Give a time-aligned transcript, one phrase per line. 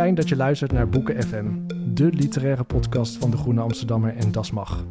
[0.00, 1.46] Fijn dat je luistert naar Boeken FM,
[1.94, 4.84] de literaire podcast van de Groene Amsterdammer en Das Mag.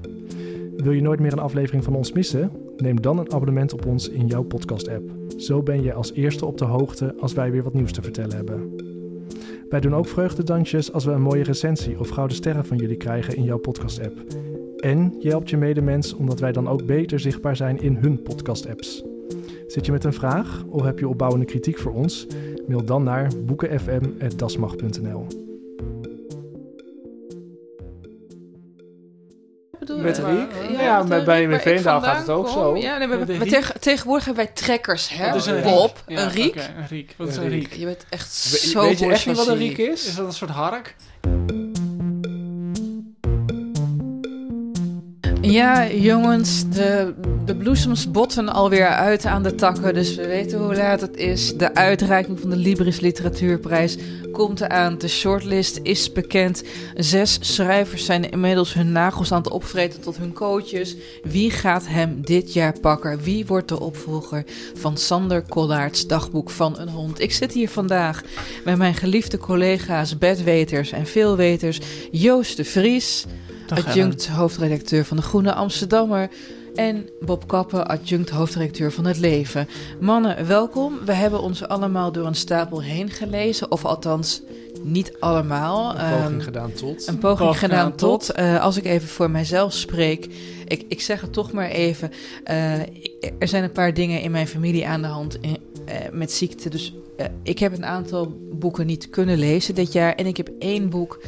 [0.77, 2.51] Wil je nooit meer een aflevering van ons missen?
[2.77, 5.11] Neem dan een abonnement op ons in jouw podcast-app.
[5.37, 8.35] Zo ben je als eerste op de hoogte als wij weer wat nieuws te vertellen
[8.35, 8.75] hebben.
[9.69, 13.35] Wij doen ook vreugdedansjes als we een mooie recensie of gouden sterren van jullie krijgen
[13.35, 14.17] in jouw podcast-app.
[14.77, 19.03] En je helpt je medemens omdat wij dan ook beter zichtbaar zijn in hun podcast-apps.
[19.69, 22.27] Zit je met een vraag of heb je opbouwende kritiek voor ons?
[22.67, 25.27] Mail dan naar boekenfm.dasmag.nl.
[29.97, 30.51] Met Riek?
[30.71, 32.53] Ja, Ja, met bij, Veendaal vandaan gaat het ook kom.
[32.53, 32.75] zo.
[32.77, 33.25] Ja, nee, maar,
[33.79, 35.25] tegenwoordig hebben wij trekkers, hè?
[35.25, 36.49] Dat is een Bob, een riek.
[36.55, 37.13] oké, een riek.
[37.17, 37.73] Wat is Een riek.
[37.73, 40.07] Je bent echt We- zo Weet je echt niet wat een riek is?
[40.07, 40.95] Is dat een soort hark?
[45.41, 47.13] Ja, jongens, de,
[47.45, 51.57] de bloesems botten alweer uit aan de takken, dus we weten hoe laat het is.
[51.57, 53.97] De uitreiking van de Libris Literatuurprijs
[54.31, 54.97] komt eraan.
[54.97, 56.63] De shortlist is bekend.
[56.95, 60.95] Zes schrijvers zijn inmiddels hun nagels aan het opvreten tot hun coaches.
[61.23, 63.19] Wie gaat hem dit jaar pakken?
[63.23, 64.43] Wie wordt de opvolger
[64.73, 67.19] van Sander Kollaerts dagboek van een hond?
[67.19, 68.23] Ik zit hier vandaag
[68.65, 71.79] met mijn geliefde collega's, bedweters en veelweters,
[72.11, 73.25] Joost de Vries
[73.71, 76.29] adjunct hoofdredacteur van de Groene Amsterdammer.
[76.75, 79.67] En Bob Kappen, adjunct hoofdredacteur van Het Leven.
[79.99, 80.93] Mannen, welkom.
[81.05, 83.71] We hebben ons allemaal door een stapel heen gelezen.
[83.71, 84.41] Of althans,
[84.83, 85.89] niet allemaal.
[85.89, 87.07] Een poging Ehm, gedaan tot.
[87.07, 88.25] een poging Poging gedaan tot.
[88.25, 88.29] tot.
[88.35, 90.27] Eh, als ik even voor mijzelf spreek.
[90.67, 92.11] Ik, ik zeg het toch maar even.
[92.43, 92.73] eh,
[93.39, 96.69] er zijn een paar dingen in mijn familie aan de hand in- eh, met ziekte.
[96.69, 96.93] Dus
[97.43, 100.15] ik heb een aantal boeken niet kunnen lezen dit jaar.
[100.15, 101.19] En ik heb één boek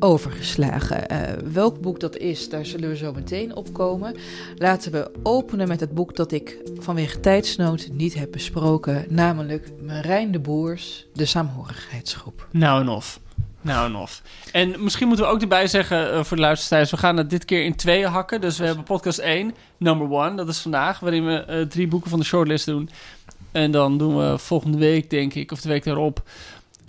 [0.00, 1.08] overgeslagen.
[1.08, 1.20] Eh,
[1.52, 4.16] welk boek dat is, daar zullen we zo meteen op komen.
[4.56, 9.04] Laten we openen met het boek dat ik vanwege tijdsnood niet heb besproken.
[9.08, 12.46] Namelijk Marijn de Boers, De Saamhorigheidsgroep.
[12.50, 13.20] Nou en of.
[13.60, 14.22] Nou en of.
[14.52, 16.90] En misschien moeten we ook erbij zeggen eh, voor de luisteraars...
[16.90, 18.40] we gaan het dit keer in tweeën hakken.
[18.40, 21.00] Dus we hebben podcast 1, number 1, dat is vandaag...
[21.00, 22.90] waarin we eh, drie boeken van de shortlist doen.
[23.52, 26.22] En dan doen we volgende week, denk ik, of de week daarop...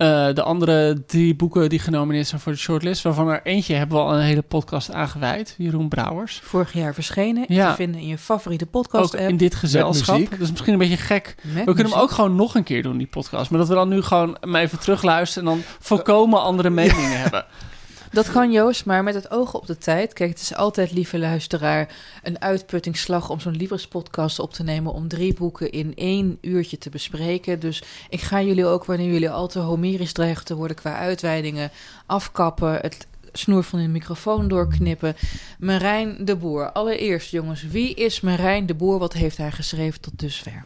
[0.02, 3.04] eh, de andere drie boeken die genomineerd zijn voor de shortlist...
[3.04, 5.56] waarvan er eentje hebben we al een hele podcast aangewijd.
[5.58, 6.40] Jeroen Brouwers.
[6.44, 7.46] Vorig jaar verschenen.
[7.48, 7.70] Ja.
[7.70, 9.30] Te vinden in je favoriete Ook podcast-app.
[9.30, 10.30] in dit gezelschap.
[10.30, 11.36] Dat is misschien een beetje gek.
[11.42, 13.50] Met We kunnen hem ook gewoon nog een keer doen, die podcast.
[13.50, 15.50] Maar dat we dan nu gewoon hem even terugluisteren...
[15.50, 17.46] en dan volkomen andere meningen hebben.
[18.12, 20.14] Dat kan Joost, maar met het oog op de tijd.
[20.14, 24.94] Kijk, het is altijd, lieve luisteraar, een uitputtingsslag om zo'n Libris-podcast op te nemen.
[24.94, 27.60] Om drie boeken in één uurtje te bespreken.
[27.60, 31.72] Dus ik ga jullie ook, wanneer jullie al te homerisch dreigen te worden qua uitweidingen,
[32.06, 32.74] afkappen.
[32.82, 35.16] Het snoer van de microfoon doorknippen.
[35.60, 36.72] Marijn de Boer.
[36.72, 39.00] Allereerst, jongens, wie is Marijn de Boer?
[39.00, 40.64] Wat heeft hij geschreven tot dusver?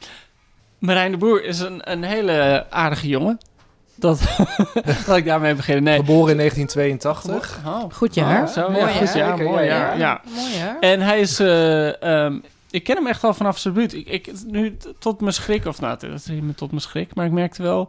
[0.80, 3.38] Marijn de Boer is een, een hele aardige jongen.
[3.96, 4.20] Dat
[5.08, 5.84] laat ik daarmee beginnen.
[5.84, 5.96] Nee.
[5.96, 7.60] Geboren in 1982.
[7.66, 8.42] Oh, Goed jaar.
[8.42, 8.98] oh, zo, Mooi ja, jaar.
[9.08, 9.98] goed jaar, mooi ja, jaar.
[9.98, 10.22] Ja.
[10.36, 10.80] Mooi jaar.
[10.80, 11.40] En hij is...
[11.40, 12.38] eh, ehm,
[12.70, 13.94] ik ken hem echt al vanaf zijn buurt.
[13.94, 17.16] Ik, ik, nu tot mijn schrik, of nou, dat is niet meer tot mijn schrik,
[17.16, 17.88] maar ik merkte wel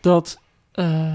[0.00, 0.38] dat...
[0.72, 1.12] eh,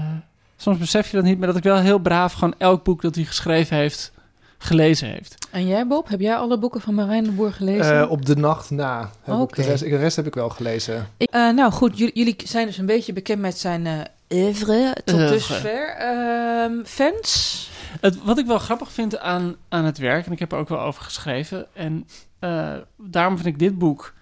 [0.56, 3.14] soms besef je dat niet, maar dat ik wel heel braaf gewoon elk boek dat
[3.14, 4.12] hij geschreven heeft,
[4.58, 5.46] gelezen heeft.
[5.50, 6.08] En jij, Bob?
[6.08, 8.00] Heb jij alle boeken van Marijn de Boer gelezen?
[8.00, 9.10] Eh, op de nacht na.
[9.22, 9.62] Heb ik Oké.
[9.62, 11.08] de, rest, de rest heb ik wel gelezen.
[11.16, 13.92] Ik- eh, nou goed, jullie, jullie zijn dus een beetje bekend met zijn eh
[14.28, 15.32] oeuvre tot Oeuvre.
[15.32, 15.88] dusver.
[15.88, 17.70] Ehm, fans?
[18.00, 20.68] Het, wat ik wel grappig vind aan, aan het werk, en ik heb er ook
[20.68, 22.06] wel over geschreven, en
[22.38, 24.14] eh, daarom vind ik dit boek,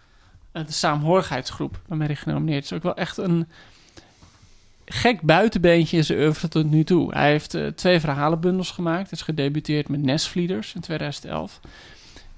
[0.53, 3.49] eh, de Saamhorigheidsgroep, waarmee hij genomineerd is, ook wel echt een
[4.85, 7.13] gek buitenbeentje in zijn oeuvre tot nu toe.
[7.13, 9.13] Hij heeft eh, twee verhalenbundels gemaakt.
[9.13, 11.61] Is gedebuteerd met Nesvlieders in 2011.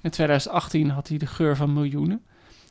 [0.01, 2.21] In 2018 had hij De Geur van Miljoenen.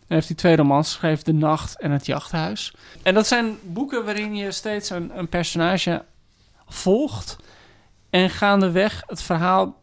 [0.07, 2.75] Dan heeft hij twee romans geschreven, De Nacht en Het Jachthuis.
[3.03, 6.05] En dat zijn boeken waarin je steeds een, een personage
[6.67, 7.37] volgt.
[8.11, 9.83] En gaandeweg het verhaal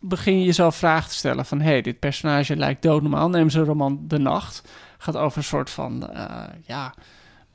[0.00, 1.60] begin je jezelf vragen te stellen van...
[1.60, 3.28] hé, hey, dit personage lijkt doodnormaal.
[3.28, 4.62] Neem ze roman De Nacht.
[4.98, 6.94] Gaat over een soort van, eh, ja,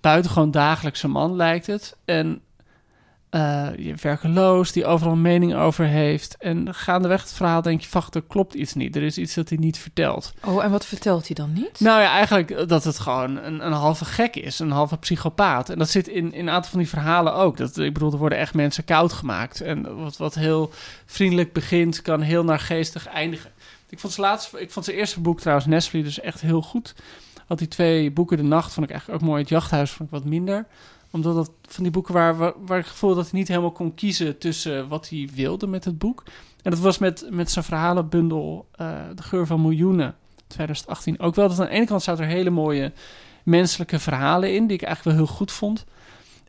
[0.02, 1.98] buitengewoon dagelijkse man lijkt het.
[2.06, 2.42] En
[3.30, 6.38] eh, je werkeloos, die overal een mening over heeft.
[6.38, 8.96] En gaandeweg het verhaal denk je, wacht, er klopt iets niet.
[8.96, 10.34] Er is iets dat hij niet vertelt.
[10.46, 11.80] Oh, en wat vertelt hij dan niet?
[11.80, 15.70] Nou ja, eigenlijk dat het gewoon een, een halve gek is, een halve psychopaat.
[15.70, 17.58] En dat zit in, in een aantal van die verhalen ook.
[17.58, 19.62] Dat, ik bedoel, er worden echt mensen koud gemaakt.
[19.62, 20.72] En wat, wat heel
[21.06, 23.52] vriendelijk begint, kan heel naargeestig eindigen.
[23.90, 26.96] Ik vond, zijn laatste, ik vond zijn eerste boek trouwens, Nestle, dus echt heel goed.
[27.48, 29.42] Had die twee boeken, De Nacht, vond ik eigenlijk ook mooi.
[29.42, 30.66] Het Jachthuis vond ik wat minder
[31.12, 33.72] omdat dat van die boeken waar, waar, waar ik het gevoel dat hij niet helemaal
[33.72, 36.24] kon kiezen tussen wat hij wilde met het boek.
[36.62, 40.16] En dat was met, met zijn verhalenbundel uh, De Geur van Miljoenen,
[40.48, 41.20] 2018.
[41.20, 42.92] Ook wel dat aan de ene kant zaten er hele mooie
[43.44, 45.86] menselijke verhalen in, die ik eigenlijk wel heel goed vond.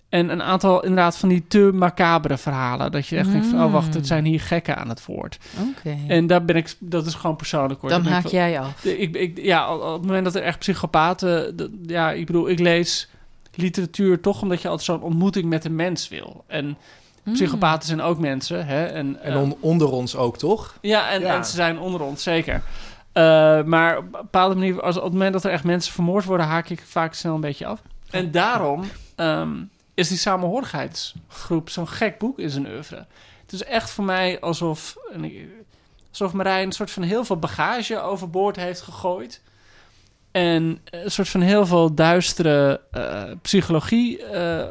[0.09, 2.93] En een aantal inderdaad van die te macabere verhalen.
[2.93, 5.39] Dat je echt denkt van, oh wacht, het zijn hier gekken aan het woord.
[6.09, 7.91] En daar ben ik, dat is gewoon persoonlijk hoor.
[7.91, 8.85] Dan haak jij af.
[8.85, 11.55] ik, ik, ja, op het moment dat er echt psychopaten...
[11.87, 13.09] ja, ik bedoel, ik lees
[13.61, 16.45] literatuur toch omdat je altijd zo'n ontmoeting met een mens wil.
[16.47, 16.77] En
[17.23, 17.33] Hmm.
[17.37, 18.85] psychopaten zijn ook mensen, hè.
[18.87, 20.79] En, En eh, on- onder ons ook, toch?
[20.81, 21.37] ja, en, Ja.
[21.37, 22.63] en ze zijn onder ons, zeker.
[23.13, 26.25] Eh, maar op een bepaalde manier, als, op het moment dat er echt mensen vermoord
[26.25, 27.83] worden, haak ik vaak snel een beetje af.
[28.11, 28.85] En daarom
[29.17, 29.55] ehm,
[29.95, 33.07] is die samenhorigheidsgroep zo'n gek boek in zijn oeuvre.
[33.43, 35.49] Het is echt voor mij alsof, en ik-
[36.11, 39.43] alsof Marijn een soort van heel veel bagage overboord heeft gegooid.
[40.39, 44.67] En een soort van heel veel duistere eh, psychologie eh,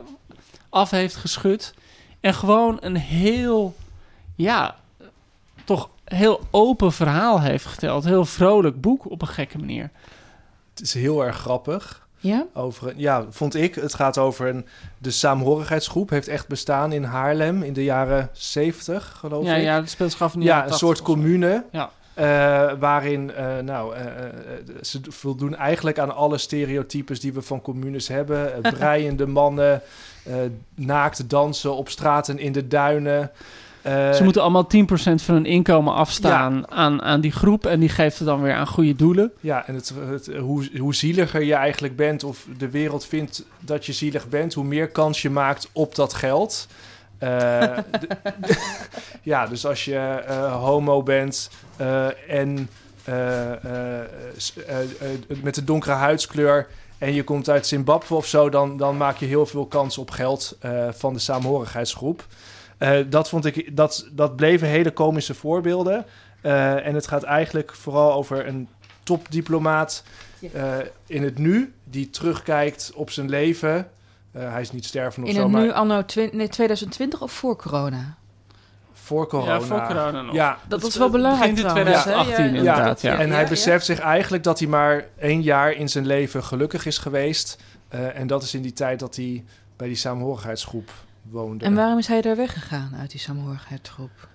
[0.69, 1.73] af heeft geschud.
[2.19, 3.75] En gewoon een heel,
[4.35, 4.75] ja,
[5.63, 8.03] toch heel open verhaal heeft geteld.
[8.03, 9.89] Heel vrolijk boek op een gekke manier.
[10.69, 12.07] Het is heel erg grappig.
[12.19, 12.45] Ja?
[12.53, 13.75] Over, een- ja, vond ik.
[13.75, 14.65] Het gaat over een,
[14.97, 16.09] de saamhorigheidsgroep.
[16.09, 19.63] Heeft echt bestaan in Haarlem in de jaren 70, geloof Ja, ik.
[19.63, 21.63] ja, het speelt zich af in de Ja, jaren een 80 soort commune.
[21.71, 21.89] Ja.
[22.17, 24.03] Eh, waarin, eh, nou, eh,
[24.81, 28.51] ze voldoen eigenlijk aan alle stereotypes die we van communes hebben.
[28.77, 29.81] Breiende mannen,
[30.75, 33.31] naakt dansen op straten in de duinen.
[33.83, 37.65] Ze moeten allemaal 10% van hun inkomen afstaan aan, aan die groep.
[37.65, 39.31] En die geeft het dan weer aan goede doelen.
[39.39, 43.85] Ja, en het, het, hoe, hoe zieliger je eigenlijk bent, of de wereld vindt dat
[43.85, 46.67] je zielig bent, hoe meer kans je maakt op dat geld.
[47.17, 47.77] Eh,
[49.21, 52.69] ja, dus als je eh, homo bent eh, en
[55.41, 56.67] met een donkere huidskleur
[56.97, 60.09] en je komt uit Zimbabwe of zo, dan, dan maak je heel veel kans op
[60.09, 60.57] geld
[60.89, 62.25] van de saamhorigheidsgroep.
[63.09, 66.05] Dat, vond ik, dat, dat bleven hele komische voorbeelden.
[66.41, 68.67] En het gaat eigenlijk vooral over een
[69.03, 70.03] topdiplomaat
[71.05, 73.87] in het nu, die terugkijkt op zijn leven.
[74.37, 77.31] Eh, hij is niet sterven of In zo, het maar nu anno nee, 2020 of
[77.31, 78.15] voor corona?
[78.93, 79.53] voor corona.
[79.53, 80.33] Ja, voor corona nog.
[80.35, 82.11] Ja, Dat was wel belangrijk Begin in trouwens, hè?
[82.11, 82.57] 2018 Ja, ja.
[82.57, 83.17] inderdaad, ja.
[83.17, 83.49] en hij ja.
[83.49, 87.57] beseft zich eigenlijk dat hij maar één jaar in zijn leven gelukkig is geweest.
[87.87, 89.43] Eh, en dat is in die tijd dat hij
[89.77, 90.91] bij die saamhorigheidsgroep
[91.21, 91.65] woonde.
[91.65, 94.27] En waarom is hij daar weggegaan uit die samenhorigheidsgroep?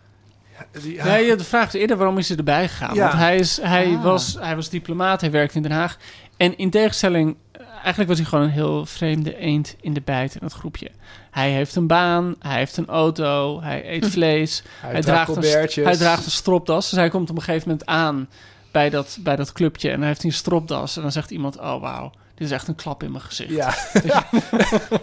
[0.83, 2.95] Die- ja, Nee, de vraag is eerder waarom is hij erbij gegaan?
[2.95, 3.01] Ja.
[3.07, 4.03] Want hij, is, hij, Ah.
[4.03, 5.97] was, hij was diplomaat, hij werkte in Den Haag.
[6.37, 7.37] En in tegenstelling,
[7.83, 10.91] eigenlijk was hij gewoon een heel vreemde eend in de bijt in dat groepje.
[11.31, 15.77] Hij heeft een baan, hij heeft een auto, hij eet vlees, hij, hij, draagt draagt
[15.77, 16.91] een, hij draagt een stropdas.
[16.91, 18.29] Dus hij komt op een gegeven moment aan
[18.71, 20.97] bij dat, bij dat clubje en hij heeft een stropdas.
[20.97, 23.51] En dan zegt iemand, oh wauw, dit is echt een klap in mijn gezicht.
[23.51, 23.75] Ja,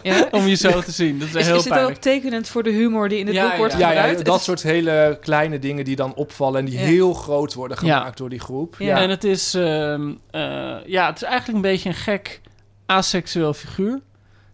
[0.04, 0.28] Ja?
[0.32, 1.96] Om je zo te zien, dat is, Is, heel is dit pijnlijk.
[1.98, 3.80] ook tekenend voor de humor die in het Ja, boek wordt ja.
[3.80, 4.26] ja, ja, gebruikt?
[4.26, 6.86] dat Het soort hele kleine dingen die dan opvallen en die Ja.
[6.86, 7.98] heel groot worden Ja.
[7.98, 8.76] gemaakt door die groep.
[8.80, 8.86] Ja.
[8.86, 10.42] Ja, En het is, ehm, eh,
[10.86, 12.42] ja, het is eigenlijk een beetje een gek
[12.90, 14.00] aseksueel figuur.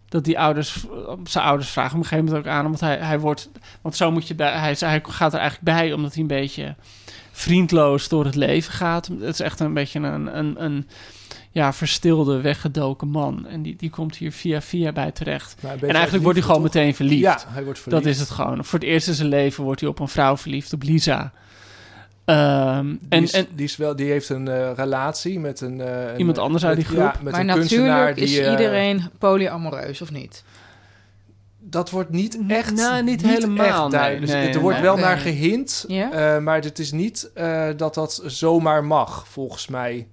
[0.08, 0.86] Dat die ouders,
[1.24, 2.64] zijn ouders vragen op een gegeven moment ook aan.
[2.64, 3.50] Want hij, hij wordt,
[3.80, 6.74] want zo moet je bij, hij, hij gaat er eigenlijk bij omdat hij een beetje
[7.32, 9.06] vriendloos door het leven gaat.
[9.06, 10.88] Het is echt een beetje een, een, een
[11.50, 13.46] ja, verstilde, weggedoken man.
[13.46, 15.56] En die, die komt hier via via bij terecht.
[15.62, 17.20] En eigenlijk wordt hij gewoon meteen verliefd.
[17.20, 18.04] Ja, hij wordt verliefd.
[18.04, 18.64] Dat is het gewoon.
[18.64, 21.32] Voor het eerst in zijn leven wordt hij op een vrouw verliefd, op Lisa.
[22.26, 25.80] Ehm, Die, en, is, en die, is wel, die heeft een eh, relatie met een...
[25.80, 27.12] eh, een- Iemand anders uit met- die groep?
[27.14, 28.24] Ja, met maar een kunstenaar natuurlijk die...
[28.24, 30.44] is eh, iedereen polyamoreus, of niet?
[31.68, 32.74] dat wordt niet echt...
[32.74, 34.32] Nou, niet helemaal, echt nee, duidelijk.
[34.32, 34.86] nee, er wordt nee.
[34.86, 36.10] wel naar gehint, Ja?
[36.36, 40.08] eh, maar het is niet eh, dat dat zomaar mag, volgens mij.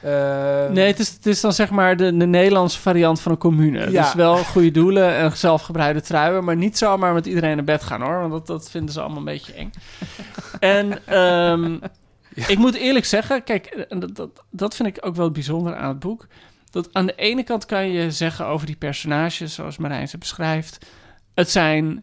[0.00, 3.38] Eh, Nee, het is, het is dan zeg maar de, de Nederlandse variant van een
[3.38, 3.90] commune.
[3.90, 4.02] Ja.
[4.02, 8.02] Dus wel goede doelen en zelfgebreide truien, maar niet zomaar met iedereen naar bed gaan
[8.02, 9.70] hoor, want dat, dat vinden ze allemaal een beetje eng.
[10.60, 11.76] en ehm,
[12.34, 15.98] ik moet eerlijk zeggen, kijk, dat, dat, dat vind ik ook wel bijzonder aan het
[15.98, 16.26] boek.
[16.70, 20.86] Dat aan de ene kant kan je zeggen over die personages, zoals Marijn ze beschrijft,
[21.34, 22.02] het zijn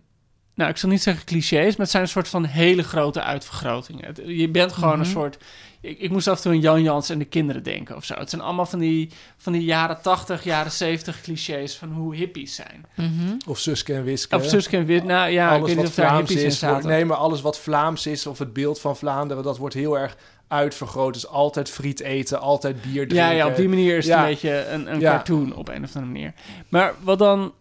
[0.56, 4.36] nou, ik zal niet zeggen clichés, maar het zijn een soort van hele grote uitvergrotingen.
[4.38, 5.10] Je bent gewoon een Mhm.
[5.10, 5.38] soort.
[5.86, 8.14] Ik, ik moest af en toe aan Jan Jans en de kinderen denken of zo.
[8.14, 12.56] Het zijn allemaal van die, van die jaren 80, jaren 70 clichés van hoe hippies
[12.56, 12.86] zijn.
[12.96, 13.36] Mhm.
[13.48, 14.36] Of Suske en Wiske.
[14.36, 16.62] Of Suske en Wit, nou ja, ik alles weet niet wat of daar Vlaams is.
[16.62, 19.98] wordt- nee, maar alles wat Vlaams is of het beeld van Vlaanderen, dat wordt heel
[19.98, 21.14] erg uitvergroot.
[21.14, 23.16] Dus altijd friet eten, altijd bier drinken.
[23.16, 24.20] Ja, ja, op die manier is het Ja.
[24.24, 25.12] een beetje een, een Ja.
[25.12, 26.34] cartoon op een of andere manier.
[26.70, 27.54] Maar wat dan...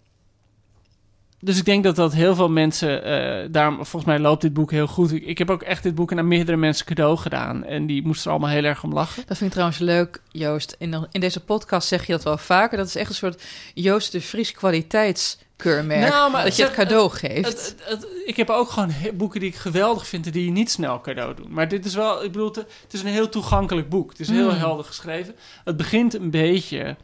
[1.44, 3.04] Dus ik denk dat dat heel veel mensen...
[3.04, 5.12] eh, daarom, volgens mij loopt dit boek heel goed.
[5.12, 7.64] Ik, ik heb ook echt dit boek aan meerdere mensen cadeau gedaan.
[7.64, 9.22] En die moesten er allemaal heel erg om lachen.
[9.26, 10.76] Dat vind ik trouwens leuk, Joost.
[10.78, 12.76] In, de- in deze podcast zeg je dat wel vaker.
[12.78, 13.42] Dat is echt een soort
[13.74, 16.08] Joost de Vries kwaliteitskeurmerk.
[16.10, 17.46] Nou, maar dat je het cadeau geeft.
[17.48, 20.26] Het, het, het- ik heb ook gewoon boeken die ik geweldig vind...
[20.26, 21.52] en die je niet snel cadeau doen.
[21.52, 22.24] Maar dit is wel...
[22.24, 24.10] Ik bedoel, het, het is een heel toegankelijk boek.
[24.10, 24.56] Het is heel Mm.
[24.58, 25.34] helder geschreven.
[25.64, 26.96] Het begint een beetje...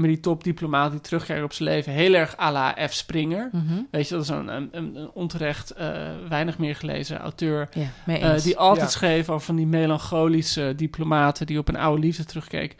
[0.00, 1.92] met die topdiplomaat die terugkijkt op zijn leven...
[1.92, 2.92] heel erg à la F.
[2.92, 3.48] Springer...
[3.52, 3.82] Mhm.
[3.90, 7.68] Weet je, dat is een, een, een onterecht eh, weinig meer gelezen auteur.
[8.06, 8.98] Eh, die altijd Ja.
[8.98, 12.76] schreef over van die melancholische diplomaten die op een oude liefde terugkeek.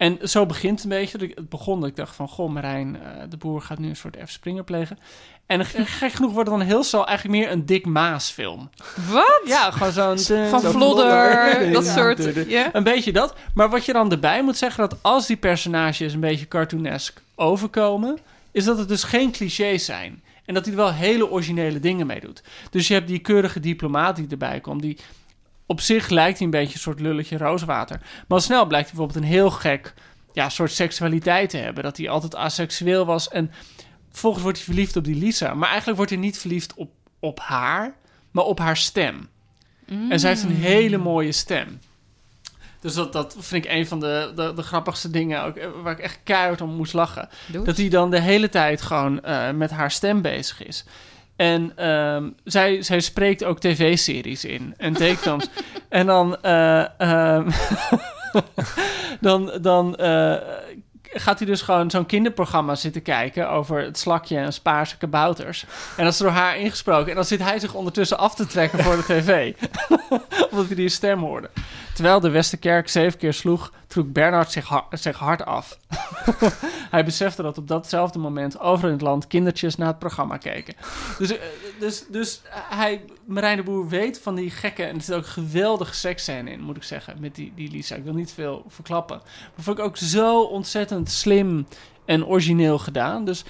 [0.00, 1.18] En zo begint het een beetje.
[1.34, 4.16] Het begon dat ik dacht van, goh, Marijn, eh, de boer gaat nu een soort
[4.24, 4.30] F.
[4.30, 4.98] Springer plegen.
[5.46, 8.70] En gek genoeg wordt het dan heel snel eigenlijk meer een Dick Maas film.
[9.10, 9.40] Wat?
[9.44, 10.48] Ja, gewoon zo'n...
[10.48, 12.48] Van Vlodder, dat Ja, soort...
[12.48, 12.68] Ja?
[12.72, 13.34] een beetje dat.
[13.54, 18.18] Maar wat je dan erbij moet zeggen, dat als die personages een beetje cartoonesk overkomen,
[18.50, 20.22] is dat het dus geen clichés zijn.
[20.44, 22.42] En dat hij er wel hele originele dingen mee doet.
[22.70, 24.98] Dus je hebt die keurige diplomaat die erbij komt, die
[25.70, 27.98] op zich lijkt hij een beetje een soort lulletje rooswater.
[28.00, 29.94] Maar al snel blijkt hij bijvoorbeeld een heel gek
[30.32, 31.82] ja, soort seksualiteit te hebben.
[31.82, 33.28] Dat hij altijd asexueel was.
[33.28, 33.50] En
[34.10, 35.54] vervolgens wordt hij verliefd op die Lisa.
[35.54, 37.94] Maar eigenlijk wordt hij niet verliefd op, op haar,
[38.30, 39.28] maar op haar stem.
[40.08, 41.78] En zij heeft een hele mooie stem.
[42.80, 45.92] Dus dat, dat vind ik een van de, de, de grappigste dingen ook, eh, waar
[45.92, 47.28] ik echt keihard om moest lachen.
[47.64, 50.84] Dat hij dan de hele tijd gewoon eh, met haar stem bezig is.
[51.40, 55.48] En ehm, zij, zij spreekt ook tv-series in en tekenfilms.
[55.88, 57.50] en dan, eh, ehm,
[59.20, 60.34] dan, dan eh,
[61.02, 65.64] gaat hij dus gewoon zo'n kinderprogramma zitten kijken over het slakje en spaarse kabouters.
[65.96, 67.08] En dat is door haar ingesproken.
[67.08, 69.52] En dan zit hij zich ondertussen af te trekken voor de tv.
[70.50, 71.50] Omdat hij die stem hoorde.
[72.00, 75.78] Terwijl de Westerkerk zeven keer sloeg, trok Bernard zich, ha- zich hard af.
[76.90, 80.74] hij besefte dat op datzelfde moment over in het land kindertjes naar het programma keken.
[81.18, 81.42] Dus, eh,
[81.78, 84.82] dus, dus hij, Marijn de Boer weet van die gekke...
[84.82, 87.94] en er zit ook geweldige seksscène in, moet ik zeggen, met die, die Lisa.
[87.94, 89.20] Ik wil niet veel verklappen.
[89.54, 91.66] Maar vond ik ook zo ontzettend slim
[92.10, 93.24] en origineel gedaan.
[93.24, 93.44] Dus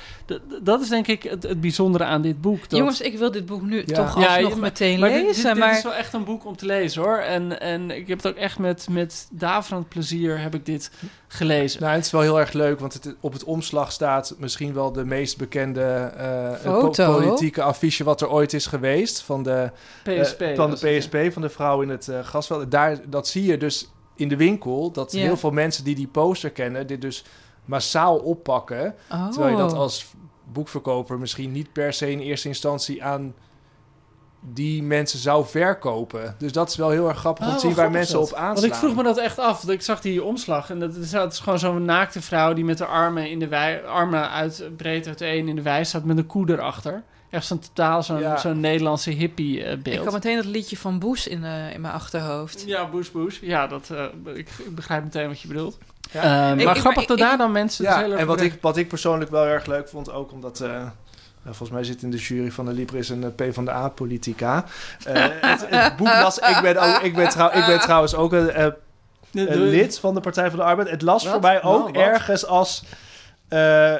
[0.62, 2.69] dat is denk ik het, het bijzondere aan dit boek.
[2.69, 3.95] Dat, Jongens, ik wil dit boek nu Ja.
[3.95, 5.35] toch Ja, alsnog maar- meteen maar dit, lezen.
[5.43, 7.17] dit, dit maar is wel echt een boek om te lezen hoor.
[7.19, 10.90] En, en ik heb het ook echt met, met daverend plezier heb ik dit
[11.29, 11.81] gelezen.
[11.83, 14.93] Nou, het is wel heel erg leuk, want het, op het omslag staat misschien wel
[14.93, 15.83] de meest bekende
[16.17, 17.05] eh, Foto.
[17.07, 19.23] po- politieke affiche wat er ooit is geweest.
[19.23, 19.71] Van de,
[20.05, 20.43] eh, PSP.
[20.57, 22.71] van was de het, PSP, van de vrouw in het eh gasveld.
[22.71, 25.19] Daar, dat zie je dus in de winkel, dat Ja.
[25.21, 27.25] heel veel mensen die die poster kennen, dit dus
[27.71, 28.95] massaal oppakken.
[29.11, 29.29] oh.
[29.31, 30.07] Terwijl je dat als
[30.53, 33.35] boekverkoper misschien niet per se in eerste instantie aan
[34.41, 36.35] die mensen zou verkopen.
[36.39, 38.25] Dus dat is wel heel erg grappig om Oh, te zien wat waar mensen op
[38.25, 38.55] aanslaan.
[38.55, 39.57] Want ik vroeg me dat echt af.
[39.62, 40.71] Want ik zag die omslag.
[40.71, 43.49] En dat is, dat is gewoon zo'n naakte vrouw die met haar armen, in de
[43.49, 47.03] wei, armen uit, breed uiteen in de wei staat met een koe erachter.
[47.31, 48.37] Echt zo'n totaal zo'n Ja.
[48.37, 50.05] zo'n Nederlandse hippie eh, Ik beeld.
[50.05, 52.62] had meteen dat liedje van Boes in, eh, in mijn achterhoofd.
[52.67, 53.39] Ja, boes boes.
[53.39, 55.79] Ja, dat, eh, ik, ik begrijp meteen wat je bedoelt.
[56.12, 56.50] Ja.
[56.52, 57.85] Eh, Ik- maar ik- grappig dat daar dan mensen...
[57.85, 60.61] Ja, en wat ik, wat ik persoonlijk wel erg leuk vond, ook omdat...
[60.61, 60.69] eh,
[61.43, 63.71] nou, volgens mij zit in de jury van de Libris een eh, P van de
[63.71, 64.64] A-politica.
[65.05, 66.38] Eh, het, het boek las...
[66.38, 68.67] Ik ben, ook, ik, ben trouw, ik ben trouwens ook een, eh,
[69.33, 70.90] lid van de Partij van de Arbeid.
[70.90, 71.33] Het las Wat?
[71.33, 72.85] voor mij ook Nou, ergens als
[73.49, 73.95] eh,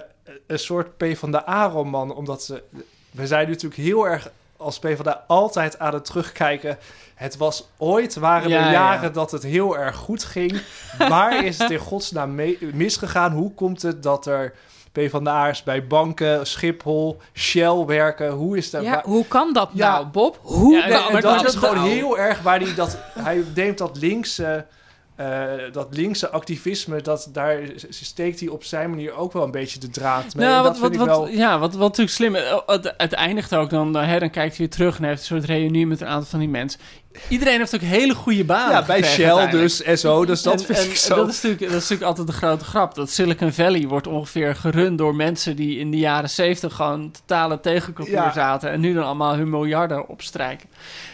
[0.47, 2.14] een soort P van de A-roman.
[2.14, 2.62] Omdat ze...
[3.11, 6.79] We zijn natuurlijk heel erg als P van de A altijd aan het terugkijken...
[7.14, 8.73] Het was ooit, waren Ja, er ja.
[8.73, 10.61] jaren dat het heel erg goed ging.
[10.99, 13.33] Waar is het in godsnaam mee- misgegaan?
[13.33, 14.55] Hoe komt het dat er
[14.93, 18.31] PvdA'ers bij banken, Schiphol, Shell werken?
[18.31, 18.83] Hoe is dat?
[18.83, 19.93] Ja, waar- hoe kan dat Ja.
[19.93, 20.38] nou, Bob?
[20.43, 21.88] Hoe Ja, Nee, kan dat dat- is gewoon nou.
[21.88, 22.99] heel erg waar hij dat...
[23.19, 24.67] Hij neemt dat linkse...
[25.21, 29.79] eh, dat linkse activisme, dat, daar steekt hij op zijn manier ook wel een beetje
[29.79, 30.47] de draad mee.
[30.47, 31.29] Nou, wat, dat wat, wel...
[31.29, 32.43] ja, wat, wat natuurlijk slim is.
[32.43, 35.27] eh, Het, het eindigt ook dan, hè, dan kijkt hij weer terug en heeft een
[35.27, 36.81] soort reunie met een aantal van die mensen.
[37.29, 40.25] Iedereen heeft ook hele goede banen Ja, bij Shell dus zo.
[40.25, 41.14] Dus dat en, vind en- ik zo.
[41.14, 42.95] dat, is natuurlijk, dat is natuurlijk altijd de grote grap.
[42.95, 47.61] Dat Silicon Valley wordt ongeveer gerund door mensen die in de jaren zeventig gewoon totale
[47.61, 48.33] tegencultuur Ja.
[48.33, 48.71] zaten.
[48.71, 50.69] En nu dan allemaal hun miljarden opstrijken.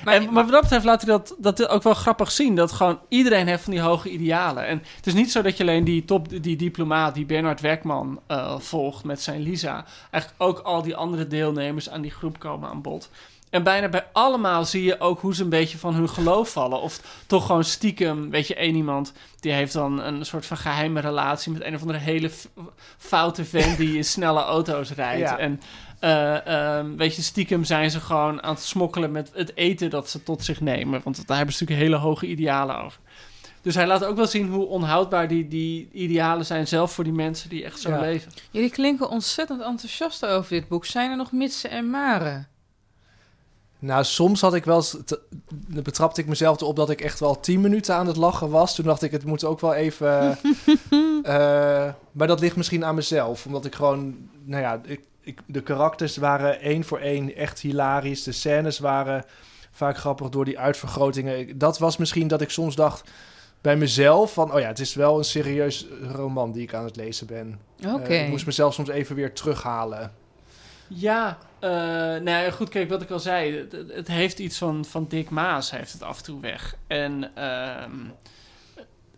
[0.05, 2.55] Maar- en, maar wat dat betreft laat hij dat, dat ook wel grappig zien.
[2.55, 4.67] Dat gewoon iedereen heeft van die hoge idealen.
[4.67, 8.21] En het is niet zo dat je alleen die top, die diplomaat, die Bernard Werkman
[8.27, 9.85] eh, volgt met zijn Lisa.
[10.11, 13.11] Eigenlijk ook al die andere deelnemers aan die groep komen aan bod.
[13.57, 16.81] En bijna bij allemaal zie je ook hoe ze een beetje van hun geloof vallen.
[16.81, 21.01] Of toch gewoon stiekem, weet je, één iemand die heeft dan een soort van geheime
[21.01, 22.31] relatie met een of andere hele
[22.99, 25.21] foute vent die in snelle auto's rijdt.
[25.21, 25.39] Ja.
[25.39, 25.61] En
[25.99, 26.47] eh,
[26.79, 30.23] ehm, weet je, stiekem zijn ze gewoon aan het smokkelen met het eten dat ze
[30.23, 31.01] tot zich nemen.
[31.05, 32.99] Want daar hebben ze natuurlijk hele hoge idealen over.
[33.63, 37.13] Dus hij laat ook wel zien hoe onhoudbaar die, die idealen zijn, zelf voor die
[37.13, 38.01] mensen die echt zo Ja.
[38.01, 38.33] leven.
[38.51, 40.85] Jullie klinken ontzettend enthousiast over dit boek.
[40.85, 42.49] Zijn er nog mitsen en maren?
[43.79, 44.77] Nou, soms had ik wel...
[44.77, 48.17] eens te- dan betrapte ik mezelf erop dat ik echt wel tien minuten aan het
[48.17, 48.75] lachen was.
[48.75, 50.31] Toen dacht ik, het moet ook wel even...
[51.23, 53.47] eh, maar dat ligt misschien aan mezelf.
[53.47, 54.17] Omdat ik gewoon...
[54.45, 58.23] Nou ja, ik, ik, de karakters waren één voor één echt hilarisch.
[58.23, 59.25] De scènes waren
[59.71, 61.59] vaak grappig door die uitvergrotingen.
[61.59, 63.11] Dat was misschien dat ik soms dacht
[63.61, 64.53] bij mezelf van...
[64.53, 67.61] Oh ja, het is wel een serieus roman die ik aan het lezen ben.
[67.87, 68.03] Oké.
[68.03, 70.13] Eh, ik moest mezelf soms even weer terughalen.
[70.89, 73.69] Ja, eh nou ja, goed, kijk wat ik al zei.
[73.89, 76.77] Het heeft iets van, van Dick Maas, heeft het af en toe weg.
[76.87, 77.99] En ehm,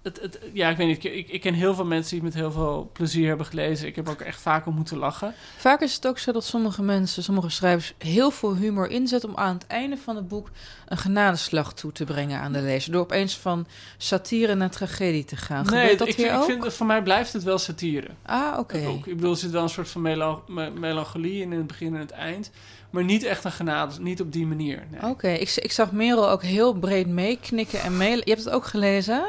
[0.09, 2.43] het, het, ja, ik weet niet, ik, ik ken heel veel mensen die het met
[2.43, 3.87] heel veel plezier hebben gelezen.
[3.87, 5.35] Ik heb ook echt vaak om moeten lachen.
[5.57, 9.37] Vaak is het ook zo dat sommige mensen, sommige schrijvers, heel veel humor inzetten om
[9.37, 10.51] aan het einde van het boek
[10.89, 12.93] een genadeslag toe te brengen aan de lezer.
[12.93, 15.65] Door opeens van satire naar tragedie te gaan.
[15.69, 18.09] Gebeurt dat ik, hier vind- ik vind, dat voor mij blijft het wel satire.
[18.23, 18.79] Ah, oké.
[18.79, 21.95] Ik bedoel, er zit wel een soort van melo- me- melancholie in, in het begin
[21.95, 22.51] en het eind.
[22.91, 24.87] Maar niet echt een genade, niet op die manier.
[24.91, 25.11] Nee.
[25.11, 28.17] Oké, ik, ik zag Merel ook heel breed meeknikken en mee.
[28.17, 29.25] Je hebt het ook gelezen?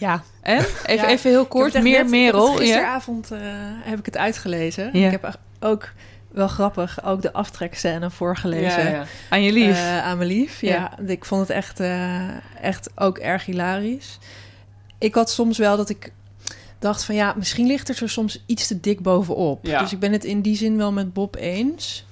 [0.00, 0.58] Ja, En?
[0.86, 2.50] Even, Ja, even heel kort, meer net- Merel.
[2.52, 2.56] Ja?
[2.58, 3.38] Gisteravond eh,
[3.82, 4.90] heb ik het uitgelezen.
[4.98, 5.06] Ja.
[5.06, 5.92] Ik heb ook
[6.30, 8.84] wel grappig ook de aftrekscène voorgelezen.
[8.84, 9.04] Ja, ja.
[9.28, 9.76] Aan je lief.
[9.76, 10.60] Eh, aan mijn lief.
[10.60, 12.28] Ja, ik vond het echt, eh,
[12.62, 14.18] echt ook erg hilarisch.
[14.98, 16.12] Ik had soms wel dat ik
[16.78, 19.64] dacht van ja, misschien ligt er soms iets te dik bovenop.
[19.66, 19.80] Ja.
[19.80, 22.06] Dus ik ben het in die zin wel met Bob eens.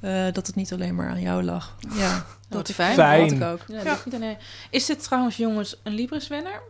[0.00, 1.76] eh, dat het niet alleen maar aan jou lag.
[1.94, 2.94] Ja, dat ik, fijn.
[2.94, 3.20] Fijn.
[3.20, 3.60] had ik ook.
[4.20, 4.36] Ja.
[4.70, 6.60] Is dit trouwens, jongens, een Libris-winnaar?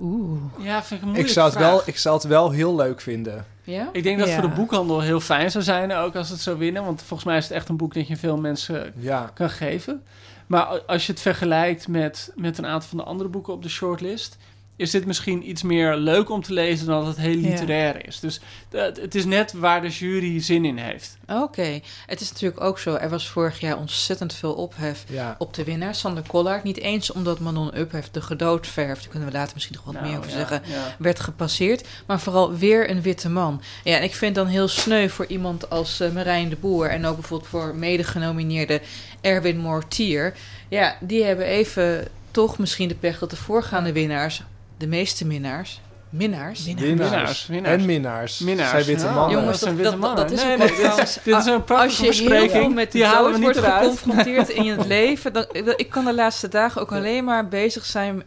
[0.00, 0.40] Oeh.
[0.58, 1.70] ja, vind ik een Ik zou, het vraag.
[1.70, 3.46] wel, ik zou het wel heel leuk vinden.
[3.62, 3.88] Ja?
[3.92, 4.34] Ik denk dat Ja.
[4.40, 6.84] voor de boekhandel heel fijn zou zijn, ook als het zou winnen.
[6.84, 9.30] Want volgens mij is het echt een boek dat je veel mensen Ja.
[9.34, 10.02] kan geven.
[10.46, 13.68] Maar als je het vergelijkt met, met een aantal van de andere boeken op de
[13.68, 14.36] shortlist,
[14.78, 17.48] is dit misschien iets meer leuk om te lezen dan dat het heel Ja.
[17.48, 18.20] literair is.
[18.20, 21.16] Dus eh, het is net waar de jury zin in heeft.
[21.28, 21.80] Oké.
[22.06, 25.34] Het is natuurlijk ook zo, er was vorig jaar ontzettend veel ophef Ja.
[25.38, 26.62] op de winnaar, Sander Collard.
[26.62, 30.06] Niet eens omdat Manon Uphoff de gedoodverf, daar kunnen we later misschien nog wat Nou,
[30.06, 30.94] meer over ja, zeggen, ja.
[30.98, 31.86] werd gepasseerd.
[32.06, 33.62] Maar vooral weer een witte man.
[33.84, 36.90] Ja, en ik vind dan heel sneu voor iemand als eh, Marijn de Boer...
[36.90, 38.80] en ook bijvoorbeeld voor mede-genomineerde
[39.20, 40.34] Erwin Mortier.
[40.68, 44.42] Ja, die hebben even toch misschien de pech dat de voorgaande winnaars...
[44.78, 45.80] de meeste minnaars...
[46.10, 46.64] Minnaars?
[46.64, 47.80] Winnaars, winnaars.
[47.80, 48.38] En minnaars.
[48.38, 48.70] Minnaars.
[48.70, 49.12] Zijn witte Ja.
[49.12, 49.38] mannen.
[49.38, 51.44] Jongens, dat zijn dat, witte dat, dat is Nee, nee, dit is- trouwens- dit is
[51.46, 55.32] een Als prachtige je heel veel met de Die dood wordt geconfronteerd in het leven...
[55.32, 58.22] Dan, ik kan de laatste dagen ook alleen maar bezig zijn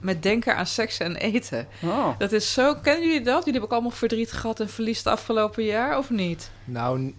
[0.00, 1.66] met denken aan seks en eten.
[1.82, 2.08] Oh.
[2.18, 2.74] Dat is zo...
[2.74, 3.34] Kennen jullie dat?
[3.38, 6.50] Jullie hebben ook allemaal verdriet gehad en verlies het afgelopen jaar, of niet?
[6.64, 7.14] Nou,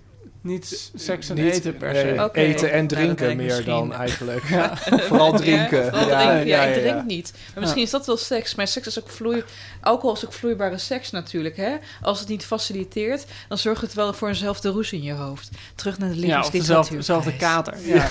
[0.46, 2.30] Niet seks en niet- eten per nee, se.
[2.34, 3.66] Eten en Nou, drinken meer misschien.
[3.66, 4.44] dan eigenlijk.
[5.08, 5.84] Vooral drinken.
[5.84, 6.48] Ja, vooral Ja, drinken.
[6.48, 7.04] Ja, ja, ik ja, drink ja.
[7.04, 7.34] niet.
[7.54, 8.56] Maar misschien is dat wel seks.
[8.56, 9.44] Maar seks is ook vloei...
[9.82, 11.72] Alcohol is ook vloeibare seks natuurlijk, hè?
[12.02, 15.50] Als het niet faciliteert, dan zorgt het wel voor eenzelfde roes in je hoofd.
[15.76, 16.98] Terug naar de Ja, of levensliteratuur.
[17.00, 17.74] dezelfde, dezelfde kater.
[17.96, 18.08] Ja.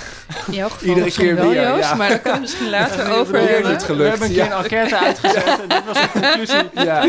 [0.46, 1.80] In jouw geval Iedere keer wel, weer, Joost.
[1.82, 1.94] ja.
[1.94, 3.80] Maar daar kunnen we misschien later over hebben.
[3.80, 4.56] gelukt, We hebben een keer ja.
[4.56, 6.84] een enquête uitgezet en dit was de conclusie.
[6.84, 7.04] Ja.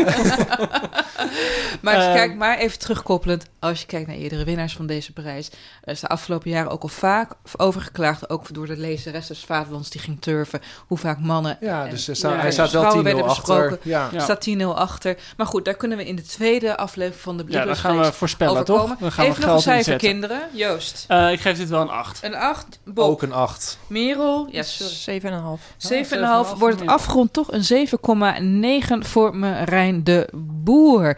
[1.80, 2.14] Maar Ehm.
[2.14, 5.50] kijkt, maar even terugkoppelend, als je kijkt naar eerdere winnaars van deze prijs,
[5.84, 9.44] er is de afgelopen jaren ook al vaak over geklaagd, ook door de lezeres des
[9.44, 12.70] Vaderlands die ging turven, hoe vaak mannen ja, en dus er sta- Ja, hij staat
[12.70, 13.56] wel vrouwen 10-0 werden achter.
[13.60, 13.90] besproken.
[13.90, 14.08] Ja.
[14.12, 14.20] Ja.
[14.20, 15.16] staat 10-0 achter.
[15.36, 18.12] Maar goed, daar kunnen we in de tweede aflevering van de Ja, dan gaan we
[18.12, 18.96] voorspellen, toch?
[18.98, 20.40] Dan gaan Even we nog een cijfer, kinderen.
[20.52, 21.04] Joost.
[21.08, 22.22] Eh, ik geef dit wel een 8.
[22.24, 22.78] Een 8.
[22.84, 23.08] Bob.
[23.10, 23.78] Ook een 8.
[23.86, 24.48] Merel.
[24.50, 25.20] Ja, sorry.
[25.20, 25.60] 7,5.
[25.76, 26.94] 7,5 7,5 wordt het meer.
[26.94, 31.16] afgerond toch een 7,9 voor Marijn de Boer.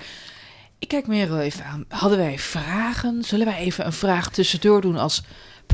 [0.79, 1.85] Ik kijk Merel even aan.
[1.89, 3.23] Hadden wij vragen?
[3.25, 5.23] Zullen wij even een vraag tussendoor doen als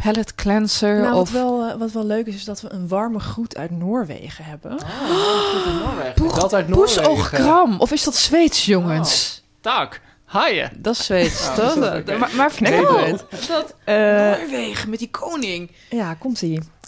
[0.03, 1.01] palette cleanser?
[1.01, 3.57] Nou, wat of wel, eh, wat wel leuk is, is dat we een warme groet
[3.57, 4.73] uit Noorwegen hebben.
[4.73, 6.15] goed in Noorwegen.
[6.15, 7.39] Poeg- Dat uit Noorwegen.
[7.39, 7.81] Kram.
[7.81, 9.43] Of is dat Zweeds, jongens?
[9.61, 10.01] Tak.
[10.25, 10.71] Haaien.
[10.77, 11.75] Dat is Zweeds, toch?
[11.75, 12.19] dat is.
[12.19, 13.17] Maar, maar vertel.
[13.49, 15.71] Dat Eh, Noorwegen met die koning.
[15.91, 16.39] ja, komt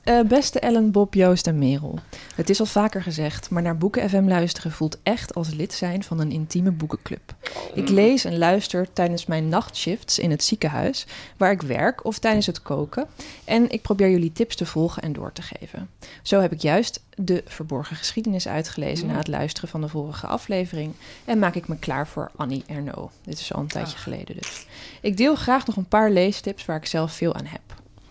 [0.07, 1.99] Eh, beste Ellen, Bob, Joost en Merel.
[2.35, 6.05] Het is al vaker gezegd, maar naar Boeken FM luisteren voelt echt als lid zijn
[6.05, 7.35] van een intieme boekenclub.
[7.75, 12.47] Ik lees en luister tijdens mijn nachtshifts in het ziekenhuis, waar ik werk of tijdens
[12.47, 13.07] het koken.
[13.45, 15.89] En ik probeer jullie tips te volgen en door te geven.
[16.23, 20.93] Zo heb ik juist de verborgen geschiedenis uitgelezen na het luisteren van de vorige aflevering.
[21.25, 23.13] En maak ik me klaar voor Annie Ernaux.
[23.25, 24.67] Dit is al een tijdje geleden dus.
[25.01, 27.61] Ik deel graag nog een paar leestips waar ik zelf veel aan heb.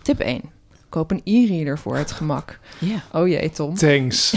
[0.02, 0.42] Tip 1.
[0.90, 2.60] Koop een e-reader voor het gemak.
[2.80, 3.04] Ja.
[3.12, 3.76] Oh jee, Tom.
[3.76, 4.32] Thanks.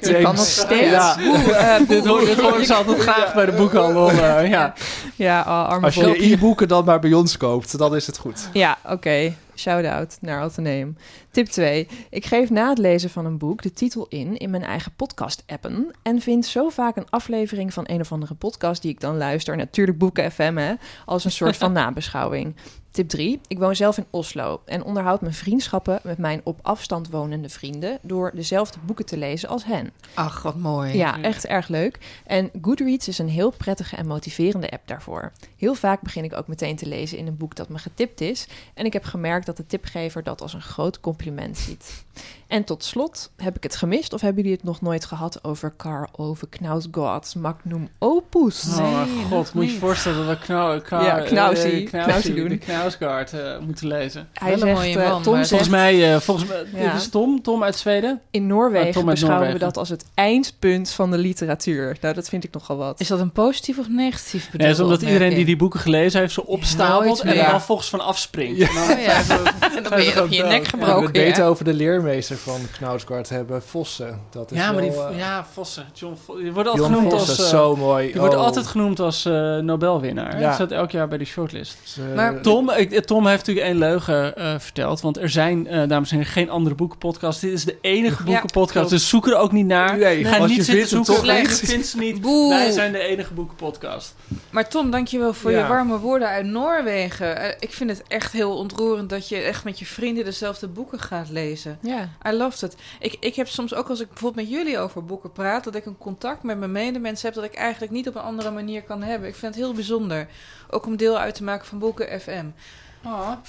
[0.00, 0.90] Je kan nog steeds...
[0.90, 1.16] Ja.
[1.18, 4.10] eh, Dit hoor, dit ze altijd graag bij de boekhandel.
[4.10, 4.74] eh, ja.
[5.16, 8.48] Ja, oh, arme Als je e-boeken dan maar bij ons koopt, dan is het goed.
[8.52, 9.34] Ja, oké.
[9.54, 10.96] Shout-out naar Atheneum.
[11.30, 11.88] Tip 2.
[12.10, 15.90] Ik geef na het lezen van een boek de titel in in mijn eigen podcast-appen...
[16.02, 19.56] en vind zo vaak een aflevering van een of andere podcast die ik dan luister...
[19.56, 20.72] natuurlijk Boeken FM, hè,
[21.04, 22.56] als een soort van nabeschouwing.
[22.96, 23.40] Tip 3.
[23.46, 27.98] Ik woon zelf in Oslo en onderhoud mijn vriendschappen met mijn op afstand wonende vrienden...
[28.02, 29.92] door dezelfde boeken te lezen als hen.
[30.14, 30.96] Ach, wat mooi.
[30.96, 31.98] Ja, echt erg leuk.
[32.26, 35.32] En Goodreads is een heel prettige en motiverende app daarvoor.
[35.56, 38.46] Heel vaak begin ik ook meteen te lezen in een boek dat me getipt is.
[38.74, 42.04] En ik heb gemerkt dat de tipgever dat als een groot compliment ziet.
[42.46, 45.70] En tot slot, heb ik het gemist of hebben jullie het nog nooit gehad over
[45.76, 48.64] Karl Ove Knausgård's magnum opus?
[48.78, 51.90] Oh mijn god, moet je je voorstellen dat we knau, knau, Ja, Knausie.
[51.90, 52.48] eh, Knausie doen.
[52.48, 54.28] de Knausgaard eh, moeten lezen.
[54.32, 56.92] Hij Wel een zegt, mooie man, Tom zegt, Volgens mij, eh, volgens mij Ja.
[56.92, 58.20] dit is Tom, Tom uit Zweden.
[58.30, 61.96] in Noorwegen uit beschouwen we dat als het eindpunt van de literatuur.
[62.00, 63.00] Nou, dat vind ik nogal wat.
[63.00, 65.44] Is dat een positief of negatief Nee, bedoelde is omdat iedereen die?
[65.56, 68.56] Boeken gelezen heeft, ze opstapelt Nooit en er dan volgens van afspringt.
[68.58, 68.66] Ja.
[68.66, 69.16] Oh ja,
[69.76, 71.02] en dan ben je op je nek We gebroken.
[71.02, 71.48] het beter ja.
[71.48, 74.20] over de leermeester van Knausgaard hebben, Vossen.
[74.30, 75.86] Dat is Ja, maar die, wel, eh, ja, Vossen.
[75.94, 78.06] John die wordt altijd Jon genoemd Vossen, als, eh, zo mooi.
[78.12, 78.40] die wordt Oh.
[78.40, 80.40] altijd genoemd als eh, Nobelwinnaar.
[80.40, 80.52] Ja.
[80.54, 81.78] Staat elk jaar bij de shortlist.
[81.82, 85.00] Dus, eh, Maar Tom, ik, Tom heeft natuurlijk één leugen eh, verteld.
[85.00, 87.40] Want er zijn, eh, dames en heren, geen andere boekenpodcasts.
[87.40, 88.90] Dit is de enige boekenpodcast.
[88.90, 89.98] dus zoek er ook niet naar.
[89.98, 91.46] Nee, Ga niet zitten zoeken.
[91.46, 92.20] vindt ze niet.
[92.20, 92.48] Boe.
[92.48, 94.14] Wij zijn de enige boekenpodcast.
[94.50, 95.58] Maar Tom, dankjewel voor Ja.
[95.58, 97.36] je warme woorden uit Noorwegen.
[97.36, 101.00] Eh, ik vind het echt heel ontroerend dat je echt met je vrienden dezelfde boeken
[101.00, 101.78] gaat lezen.
[101.82, 102.08] Ja.
[102.26, 102.76] I loved it.
[103.00, 105.86] Ik, ik heb soms ook als ik bijvoorbeeld met jullie over boeken praat, dat ik
[105.86, 109.02] een contact met mijn medemensen heb dat ik eigenlijk niet op een andere manier kan
[109.02, 109.28] hebben.
[109.28, 110.26] Ik vind het heel bijzonder.
[110.70, 112.44] Ook om deel uit te maken van Boeken FM.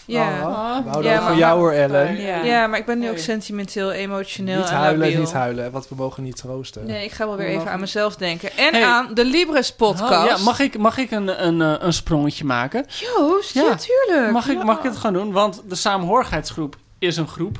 [0.05, 0.41] Ja.
[0.41, 2.21] Ah, we houden Ja, maar- jou hoor, Ellen.
[2.21, 2.43] Ja.
[2.43, 5.95] Ja, maar ik ben nu ook sentimenteel, emotioneel Niet en huilen, niet huilen, want we
[5.95, 6.85] mogen niet troosten.
[6.85, 8.57] Nee, ik ga wel weer We even mogen- aan mezelf denken.
[8.57, 8.83] En Hey.
[8.85, 10.31] aan de podcast.
[10.31, 12.85] Oh, ja, mag ik, mag ik een, een, eh, een sprongetje maken?
[12.87, 13.75] Joost, ja, Ja.
[13.75, 14.31] tuurlijk.
[14.31, 14.63] Mag ik, Ja.
[14.63, 15.31] mag ik het gewoon doen?
[15.31, 17.59] Want de Saamhorigheidsgroep is een groep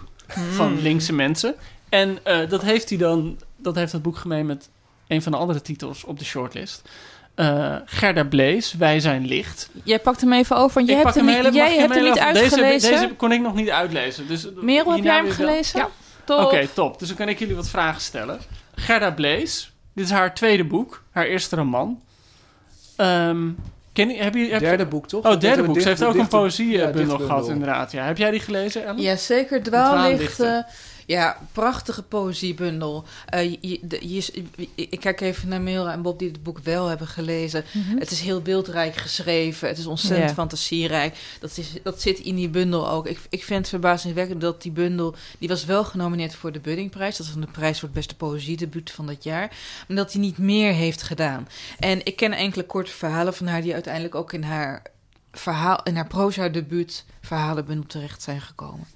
[0.54, 1.56] van linkse mensen.
[1.90, 4.70] En eh, dat heeft hij dan, dat heeft het boek gemeen met
[5.08, 6.82] een van de andere titels op de shortlist.
[7.38, 9.70] Eh, Gerda Blees, Wij zijn licht.
[9.84, 11.94] Jij pakt hem even over, want jij hebt hem, hele- niet, mag jij ik hebt
[11.94, 12.92] hem niet hele- deze, uitgelezen.
[12.92, 14.28] Deze kon ik nog niet uitlezen.
[14.28, 15.34] Dus Merel, heb jij hem wel.
[15.34, 15.80] gelezen?
[15.80, 15.90] Ja.
[16.24, 16.40] Top.
[16.46, 17.00] Oké, top.
[17.00, 18.40] Dus dan kan ik jullie wat vragen stellen.
[18.76, 22.02] Gerda Blees, dit is haar tweede boek, haar eerste roman.
[22.96, 23.48] Ehm
[23.94, 25.26] ken, je- heb je, heb, Derde boek, toch?
[25.26, 25.82] Oh, derde boek.
[25.82, 27.92] Ze heeft ook een poëziebundel ja, gehad, inderdaad.
[27.92, 28.06] Ja.
[28.06, 29.02] Heb jij die gelezen, Ellen?
[29.02, 29.64] Ja, zeker.
[29.64, 30.66] Dwaallichten.
[31.08, 33.06] Ja, prachtige poëziebundel.
[33.26, 36.60] Eh, je, je- de- je- ik kijk even naar Merel en Bob die het boek
[36.60, 37.64] wel hebben gelezen.
[38.00, 39.68] Het is heel beeldrijk geschreven.
[39.68, 40.36] Het is ontzettend Ja.
[40.36, 41.18] fantasierijk.
[41.40, 43.08] Dat, is, dat zit in die bundel ook.
[43.08, 45.16] Ik, ik vind het verbazingwekkend dat die bundel...
[45.40, 47.18] Die was wel genomineerd voor de Buddingprijs.
[47.18, 49.56] Dat is de prijs voor het beste poëziedebuut van dat jaar.
[49.88, 51.48] Maar dat hij niet meer heeft gedaan.
[51.80, 53.62] En ik ken enkele korte verhalen van haar...
[53.62, 54.82] die uiteindelijk ook in haar,
[55.32, 58.88] verhaal, in haar proza-debuut verhalenbundel terecht zijn gekomen.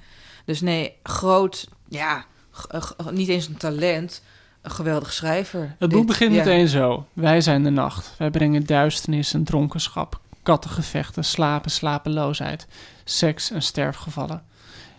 [0.45, 1.67] Dus nee, groot...
[1.91, 4.21] Ja, g- niet eens een talent...
[4.61, 5.75] Een geweldig schrijver.
[5.79, 6.37] Het boek begint ja.
[6.37, 7.05] meteen zo.
[7.13, 8.13] Wij zijn de nacht.
[8.17, 10.19] Wij brengen duisternis en dronkenschap.
[10.43, 12.67] Kattengevechten, slapen, slapeloosheid.
[13.03, 14.43] Seks en sterfgevallen.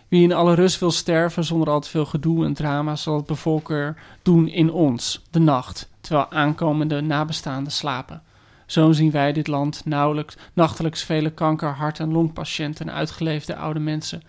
[0.07, 2.95] Wie in alle rust wil sterven zonder al te veel gedoe en drama...
[2.95, 5.89] zal het bevolker doen in ons, de nacht.
[6.01, 8.21] Terwijl aankomende nabestaanden slapen.
[8.65, 12.87] Zo zien wij dit land nauwelijks, nachtelijks vele kanker, hart- en longpatiënten...
[12.87, 14.23] en uitgeleefde oude mensen...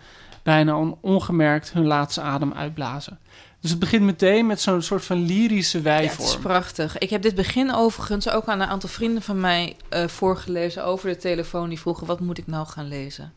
[0.45, 3.19] bijna on- ongemerkt hun laatste adem uitblazen.
[3.61, 6.27] Dus het begint meteen met zo'n soort van lyrische Ja, het wijvorm.
[6.27, 6.97] is prachtig.
[6.97, 11.09] Ik heb dit begin overigens ook aan een aantal vrienden van mij eh, voorgelezen over
[11.09, 11.69] de telefoon.
[11.69, 13.33] Die vroegen, wat moet ik nou gaan lezen?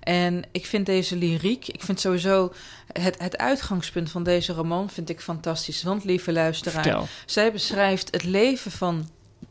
[0.00, 2.52] En ik vind deze lyriek, ik vind sowieso
[2.92, 5.82] het, het uitgangspunt van deze roman vind ik fantastisch.
[5.82, 7.06] Want lieve luisteraar, Vertel.
[7.26, 9.08] zij beschrijft het leven van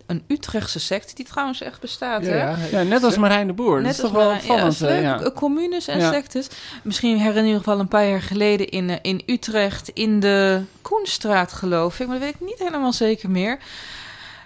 [0.10, 2.26] een Utrechtse sect, die trouwens echt bestaat.
[2.26, 2.38] Ja, hè?
[2.38, 2.58] ja.
[2.72, 3.76] Ja, net als Marijn de Boer.
[3.76, 4.78] dat Net is toch als wel opvallend.
[4.78, 5.04] Ja, eh, leuk.
[5.04, 5.22] ja.
[5.22, 6.12] Eh, Communes en Ja.
[6.12, 6.48] sectes.
[6.84, 10.62] Misschien herinner je nog wel een paar jaar geleden in, eh, in Utrecht, in de
[10.82, 13.58] Koenstraat, geloof ik, maar dat weet ik niet helemaal zeker meer.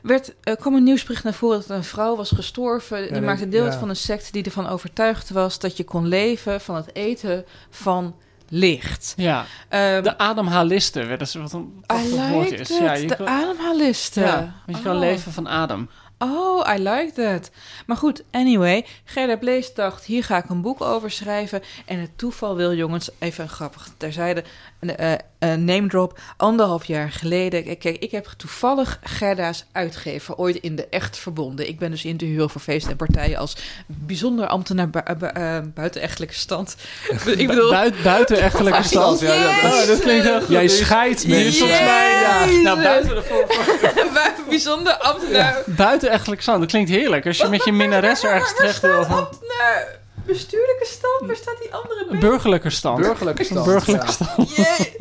[0.01, 3.01] Werd, er kwam een nieuwsbericht naar voren dat een vrouw was gestorven.
[3.01, 3.79] Die nee, maakte deel uit ja.
[3.79, 8.15] van een sect die ervan overtuigd was dat je kon leven van het eten van
[8.55, 9.13] licht.
[9.17, 12.67] Ja, Ehm, de ademhalisten, werd eens wat een prachtig woord is.
[12.77, 14.23] Ja, je de kan, ademhalisten.
[14.23, 14.99] ja, want je kan Oh.
[14.99, 15.89] leven van adem.
[16.17, 17.51] Oh, I like that.
[17.85, 18.85] Maar goed, anyway.
[19.03, 21.61] Gerda Blees dacht, hier ga ik een boek over schrijven.
[21.85, 24.43] En het toeval wil, jongens, even grappig terzijde,
[24.89, 26.19] een eh, een name drop.
[26.37, 31.67] Anderhalf jaar geleden, kijk, ik heb toevallig Gerda's uitgever ooit in de echt verbonden.
[31.67, 35.25] Ik ben dus in te huren voor feesten en partijen als bijzonder ambtenaar bu bu-
[35.25, 36.75] eh, buitenechtelijke stand.
[37.37, 37.69] ik bedoel...
[37.69, 39.19] Buit, buiten echtelijke stand.
[39.19, 40.49] Ja, ja, dat, oh, dat klinkt heel goed.
[40.49, 41.59] Jij scheidt Nee, mensen.
[41.59, 42.45] volgens mij, ja.
[42.45, 42.63] Jezus.
[42.63, 45.61] Nou, buiten, de, bijzonder ambtenaar...
[45.65, 46.59] buiten echtelijk stand.
[46.59, 47.25] Dat klinkt heerlijk.
[47.25, 48.93] Als je met je minnares ergens terecht wil.
[49.05, 50.01] ambtenaar?
[50.25, 51.21] Bestuurlijke stand?
[51.27, 52.19] Waar staat die andere bij?
[52.19, 53.01] burgerlijke stand.
[53.01, 53.65] Burgerlijke stand.
[53.65, 54.11] Burgerlijke ja.
[54.11, 54.51] stand.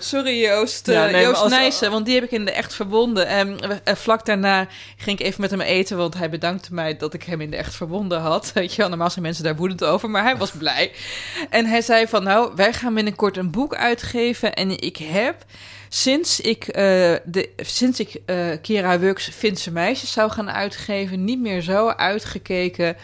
[0.00, 2.74] Sorry Joost, Ja, Eh, nee, Joost als- Nijssen, want die heb ik in de echt
[2.74, 3.26] verbonden.
[3.26, 7.14] En eh, vlak daarna ging ik even met hem eten, want hij bedankte mij dat
[7.14, 8.50] ik hem in de echt verbonden had.
[8.54, 10.92] Weet je wel, normaal zijn mensen daar woedend over, maar hij was blij.
[11.50, 15.44] En hij zei van, nou, wij gaan binnenkort een boek uitgeven en ik heb...
[15.88, 16.82] Sinds ik, eh,
[17.24, 22.96] de, sinds ik eh Kira Wux Finse Meisjes zou gaan uitgeven, niet meer zo uitgekeken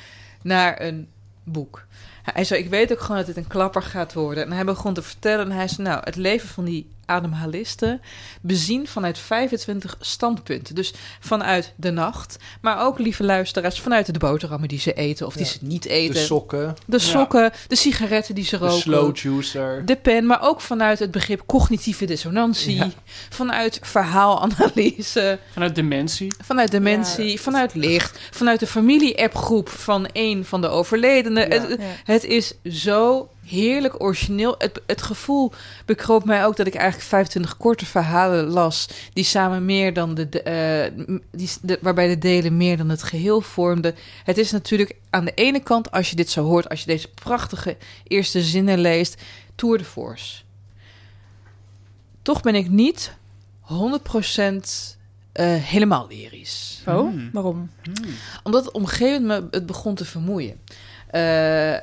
[0.42, 1.08] naar een
[1.44, 1.84] boek.
[2.22, 4.44] Hij zei, ik weet ook gewoon dat dit een klapper gaat worden.
[4.44, 8.00] En hij begon te vertellen en hij zei, nou, het leven van die ademhalisten
[8.40, 10.74] bezien vanuit 25 standpunten.
[10.74, 15.34] Dus vanuit de nacht, maar ook, lieve luisteraars, vanuit de boterhammen die ze eten of
[15.34, 15.50] die Ja.
[15.50, 16.20] ze niet De eten.
[16.24, 18.80] sokken, De sokken, de sigaretten die ze de roken.
[18.80, 19.86] slow juicer.
[19.86, 22.90] De pen, maar ook vanuit het begrip cognitieve dissonantie, Ja.
[23.30, 26.32] vanuit verhaalanalyse, Vanuit dementie.
[26.44, 31.48] vanuit dementie, vanuit licht, vanuit de familie-appgroep van een van de overledenen.
[31.48, 31.60] Ja.
[31.60, 31.84] Het, Ja.
[32.04, 34.54] het is zo heerlijk origineel.
[34.58, 35.52] Het, het gevoel
[35.86, 38.88] bekroop mij ook dat ik eigenlijk 25 korte verhalen las.
[39.12, 40.28] Die samen meer dan de.
[40.28, 43.94] de, eh, die, de- waarbij de delen meer dan het geheel vormden.
[44.24, 47.08] Het is natuurlijk aan de ene kant, als je dit zo hoort, als je deze
[47.08, 49.22] prachtige eerste zinnen leest,
[49.54, 50.42] tour de force.
[52.22, 53.14] Toch ben ik niet
[53.60, 54.98] 100%
[55.32, 56.82] eh, helemaal lyrisch.
[56.86, 57.30] Oh, Hmm.
[57.32, 57.70] waarom?
[58.42, 60.60] Omdat het op een gegeven moment me het begon te vermoeien.
[61.12, 61.76] Eh,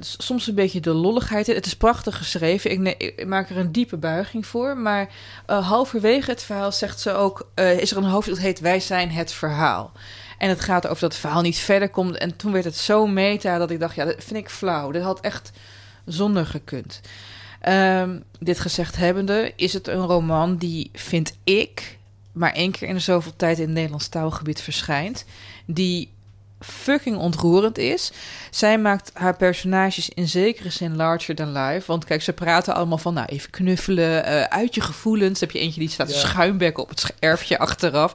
[0.00, 1.46] soms een beetje de lolligheid.
[1.46, 2.70] Het is prachtig geschreven.
[2.70, 4.76] Ik, maak er een diepe buiging voor.
[4.76, 5.08] Maar
[5.46, 7.48] eh, halverwege het verhaal zegt ze ook...
[7.54, 9.92] eh, is er een hoofdstuk dat heet Wij zijn het verhaal.
[10.38, 12.16] En het gaat over dat het verhaal niet verder komt.
[12.16, 13.94] En toen werd het zo meta dat ik dacht...
[13.94, 14.90] ja, dat vind ik flauw.
[14.90, 15.50] Dit had echt
[16.04, 17.00] zonder gekund.
[17.60, 21.98] Ehm, dit gezegd hebbende is het een roman die, vind ik...
[22.32, 25.24] maar één keer in zoveel tijd in het Nederlands taalgebied verschijnt...
[25.66, 26.12] die
[26.64, 28.12] fucking ontroerend is.
[28.50, 31.82] Zij maakt haar personages in zekere zin larger than life.
[31.86, 35.38] Want kijk, ze praten allemaal van, nou, even knuffelen, eh, uit je gevoelens.
[35.40, 36.18] Dan heb je eentje die staat te Ja.
[36.20, 38.14] schuimbekken op het erfje achteraf.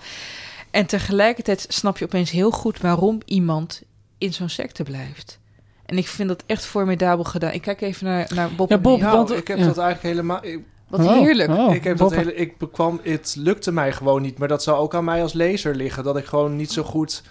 [0.72, 3.82] En tegelijkertijd snap je opeens heel goed waarom iemand
[4.18, 5.40] in zo'n secte blijft.
[5.86, 7.52] En ik vind dat echt formidabel gedaan.
[7.52, 8.70] Ik kijk even naar, naar Bob.
[8.70, 9.16] Ja, Bob, Nederland.
[9.16, 9.66] Nou, want- ik heb ja.
[9.66, 10.46] dat eigenlijk helemaal...
[10.46, 11.50] Ik, Wat Oh, heerlijk.
[11.50, 12.36] oh, ik heb dat hele...
[12.36, 13.00] Ik bekwam...
[13.04, 14.38] Het lukte mij gewoon niet.
[14.38, 16.04] Maar dat zou ook aan mij als lezer liggen.
[16.04, 17.24] Dat ik gewoon niet zo goed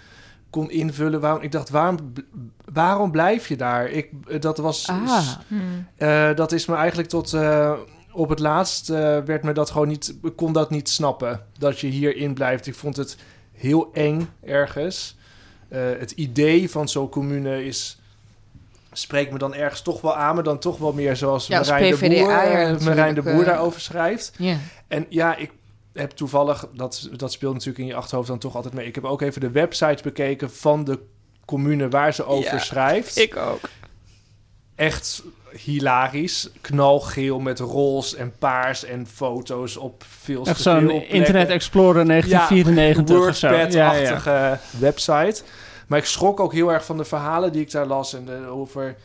[0.49, 1.19] kon invullen.
[1.19, 2.13] Waarom, ik dacht, waarom,
[2.73, 3.89] waarom blijf je daar?
[3.89, 4.87] Ik, dat was...
[4.87, 5.87] Ah, Hmm.
[5.97, 7.73] Eh, dat is me eigenlijk tot eh,
[8.11, 11.79] op het laatst eh, werd me dat gewoon niet, ik kon dat niet snappen dat
[11.79, 12.67] je hierin blijft.
[12.67, 13.17] Ik vond het
[13.53, 15.17] heel eng ergens.
[15.69, 17.99] Eh, het idee van zo'n commune is
[18.91, 21.95] spreekt me dan ergens toch wel aan, maar dan toch wel meer zoals Ja, Marijn,
[21.95, 23.45] de Boer, eh, Marijn de Boer eh.
[23.45, 24.31] daarover schrijft.
[24.37, 24.57] ja.
[24.87, 25.51] En ja, ik
[25.99, 28.85] heb toevallig, dat, dat speelt natuurlijk in je achterhoofd dan toch altijd mee.
[28.87, 30.99] Ik heb ook even de website bekeken van de
[31.45, 33.69] commune waar ze over Ja, schrijft Ik ook.
[34.75, 36.49] echt hilarisch.
[36.61, 40.89] Knalgeel met roze en paars en foto's op veel Echt zo'n.
[40.89, 43.47] Internet Explorer 1994 of zo.
[43.47, 43.65] Ja, ja.
[43.65, 45.41] WordPad-achtige website.
[45.87, 48.13] Maar ik schrok ook heel erg van de verhalen die ik daar las.
[48.13, 48.95] En de, over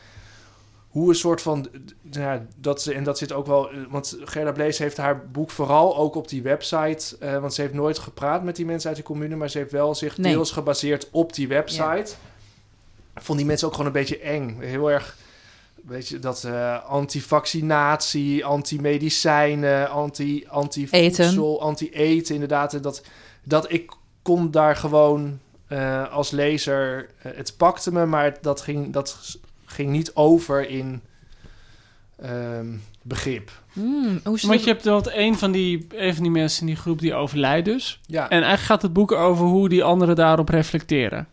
[0.94, 1.66] hoe een soort van...
[2.10, 3.70] Ja, dat, ze- en dat zit ook wel...
[3.88, 7.16] Want Gerda Blees heeft haar boek vooral ook op die website...
[7.20, 9.36] eh, want ze heeft nooit gepraat met die mensen uit de commune...
[9.36, 10.32] maar ze heeft wel zich Nee.
[10.32, 12.14] deels gebaseerd op die website.
[13.14, 14.60] Vond die mensen ook gewoon een beetje eng.
[14.60, 15.16] Heel erg...
[15.86, 22.74] Weet je, dat eh anti-vaccinatie, anti-medicijnen, anti- anti-voedsel, anti-eten, inderdaad.
[22.74, 23.02] En dat,
[23.44, 27.08] dat ik kon daar gewoon eh, als lezer...
[27.22, 29.38] eh, het pakte me, maar dat ging, dat
[29.74, 31.00] ging niet over in
[32.20, 32.66] ehm,
[33.02, 33.50] begrip.
[33.72, 36.98] Hmm, Want je hebt wel een van, die, een van die mensen in die groep
[37.00, 38.00] die overlijdt dus.
[38.06, 41.28] Ja, En eigenlijk gaat het boek over hoe die anderen daarop reflecteren.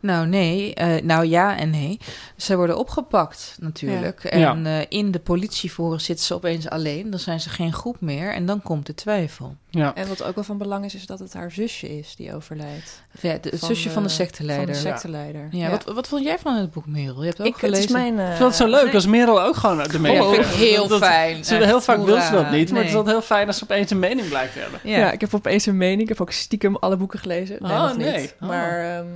[0.00, 0.74] Nou, nee.
[0.74, 1.98] eh, nou, ja en nee.
[2.36, 4.24] Ze worden opgepakt, natuurlijk.
[4.24, 7.10] En eh, in de politievoren zitten ze opeens alleen.
[7.10, 8.32] Dan zijn ze geen groep meer.
[8.34, 9.54] En dan komt de twijfel.
[9.70, 9.94] Ja.
[9.94, 13.02] En wat ook wel van belang is, is dat het haar zusje is die overlijdt.
[13.20, 14.74] Ja, de, het Van zusje van de de- secteleider.
[14.74, 14.92] Van de Ja.
[14.94, 15.70] secteleider.
[15.70, 17.18] Wat, wat vond jij van het boek, Merel?
[17.18, 17.84] Je hebt het ook Ik, het gelezen.
[17.84, 18.18] is mijn...
[18.18, 20.50] eh, Ik vind het zo leuk als Merel ook gewoon de mening Ja, vind ik
[20.52, 21.44] heel Dat- fijn.
[21.44, 22.96] Ze, Echt, heel vaak wil ze dat niet, maar het is Nee.
[22.96, 24.80] altijd heel fijn als ze opeens een mening blijkt te hebben.
[24.82, 24.98] Ja.
[24.98, 25.10] Ja.
[25.12, 26.00] ik heb opeens een mening.
[26.02, 27.56] Ik heb ook stiekem alle boeken gelezen.
[27.60, 28.06] Nee, Oh, nog niet.
[28.06, 28.30] nee.
[28.40, 28.48] Oh.
[28.48, 29.06] Maar ehm,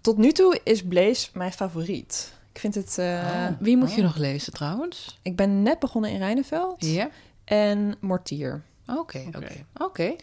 [0.00, 2.32] tot nu toe is Blaze mijn favoriet.
[2.52, 2.98] Ik vind het...
[2.98, 5.18] eh, Wie moet je nog lezen, trouwens?
[5.22, 6.74] Ik ben net begonnen in Rijneveld.
[6.78, 7.08] Ja?
[7.44, 8.62] En Mortier.
[8.96, 9.52] Oké, Oké.
[9.76, 10.14] oké.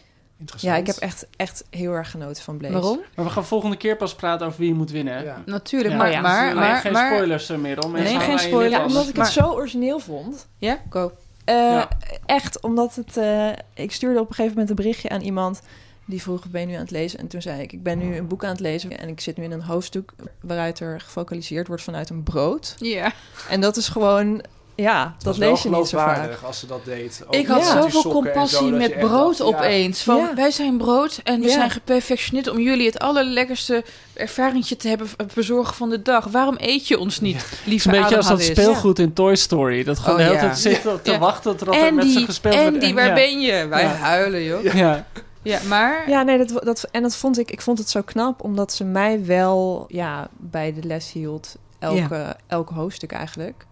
[0.58, 2.74] Ja, ik heb echt, echt heel erg genoten van Blaze.
[2.74, 3.00] Waarom?
[3.16, 5.14] Maar we gaan volgende keer pas praten over wie je moet winnen.
[5.14, 5.24] hè?
[5.24, 5.42] Ja.
[5.46, 5.98] Natuurlijk, Ja.
[5.98, 6.08] maar...
[6.08, 6.22] Oh ja.
[6.22, 7.90] maar, Nee, maar, geen spoilers, eh, Merel.
[7.90, 8.84] Mensen Nee, geen spoilers.
[8.86, 10.48] omdat ik Maar- het zo origineel vond.
[10.58, 11.12] Ja, go.
[11.46, 11.88] Eh, Ja.
[12.26, 13.18] Echt, omdat het...
[13.18, 15.62] eh, ik stuurde op een gegeven moment een berichtje aan iemand...
[16.06, 17.20] die vroeg, ben je nu aan het lezen?
[17.20, 19.00] En toen zei ik, ik ben nu een boek aan het lezen...
[19.00, 22.76] en ik zit nu in een hoofdstuk waaruit er gefocaliseerd wordt vanuit een brood.
[22.80, 23.12] Ja.
[23.50, 24.42] En dat is gewoon...
[24.78, 26.40] Ja, Het dat was wel lees je niet zo vaak.
[26.44, 27.24] als ze dat deed.
[27.28, 27.82] Ook Ik had Ja.
[27.82, 30.04] zoveel compassie zo, met brood dacht, ja, opeens.
[30.04, 30.34] Van, Ja.
[30.36, 31.54] wij zijn brood en we Ja.
[31.54, 36.26] zijn geperfectioneerd om jullie het allerlekkerste ervaringje te hebben bezorgen van de dag.
[36.26, 39.84] Waarom eet je ons niet, Het is een beetje als dat speelgoed in Toy Story.
[39.84, 40.42] Dat gewoon Oh, de hele ja.
[40.46, 42.68] tijd zit te wachten tot er met ze Andy, gespeeld wordt.
[42.74, 43.14] Andy, En- waar ja.
[43.14, 43.68] ben je?
[43.68, 43.88] Wij Ja.
[43.94, 44.74] huilen, joh.
[44.74, 45.06] Ja.
[45.46, 46.10] Ja, maar...
[46.10, 48.84] Ja, nee, dat, dat, en dat vond ik, ik vond het zo knap, omdat ze
[48.84, 51.58] mij wel ja, bij de les hield.
[51.80, 53.66] Elke, elk hoofdstuk eigenlijk.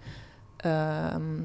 [0.58, 1.42] Ehm,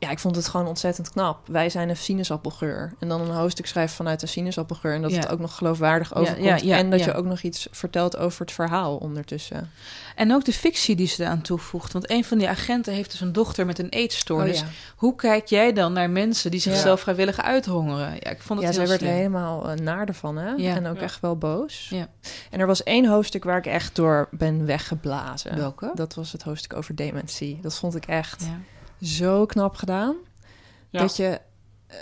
[0.00, 1.48] ja, ik vond het gewoon ontzettend knap.
[1.48, 2.92] Wij zijn een sinaasappelgeur.
[2.98, 4.94] En dan een hoofdstuk schrijven vanuit een sinaasappelgeur.
[4.94, 5.16] En dat Ja.
[5.18, 6.44] het ook nog geloofwaardig overkomt.
[6.44, 7.06] ja, ja, en dat ja.
[7.06, 9.70] je ook nog iets vertelt over het verhaal ondertussen.
[10.16, 11.92] En ook de fictie die ze eraan toevoegt.
[11.92, 14.60] Want een van die agenten heeft dus een dochter met een eetstoornis.
[14.60, 14.72] Oh, ja.
[14.96, 17.02] Hoe kijk jij dan naar mensen die zichzelf Ja.
[17.02, 18.12] vrijwillig uithongeren?
[18.20, 19.12] Ja, ik vond het Ja, heel zij werd slim.
[19.14, 20.50] helemaal uh, naar ervan, hè?
[20.50, 20.74] Ja.
[20.76, 21.02] En ook Ja.
[21.02, 21.86] echt wel boos.
[21.90, 22.06] Ja.
[22.50, 25.56] En er was één hoofdstuk waar ik echt door ben weggeblazen.
[25.56, 25.90] Welke?
[25.94, 27.58] Dat was het hoofdstuk over dementie.
[27.62, 28.58] Dat vond ik echt Ja.
[29.00, 30.14] Zo knap gedaan.
[30.90, 31.00] Ja.
[31.00, 31.40] Dat je...
[31.86, 31.96] eh,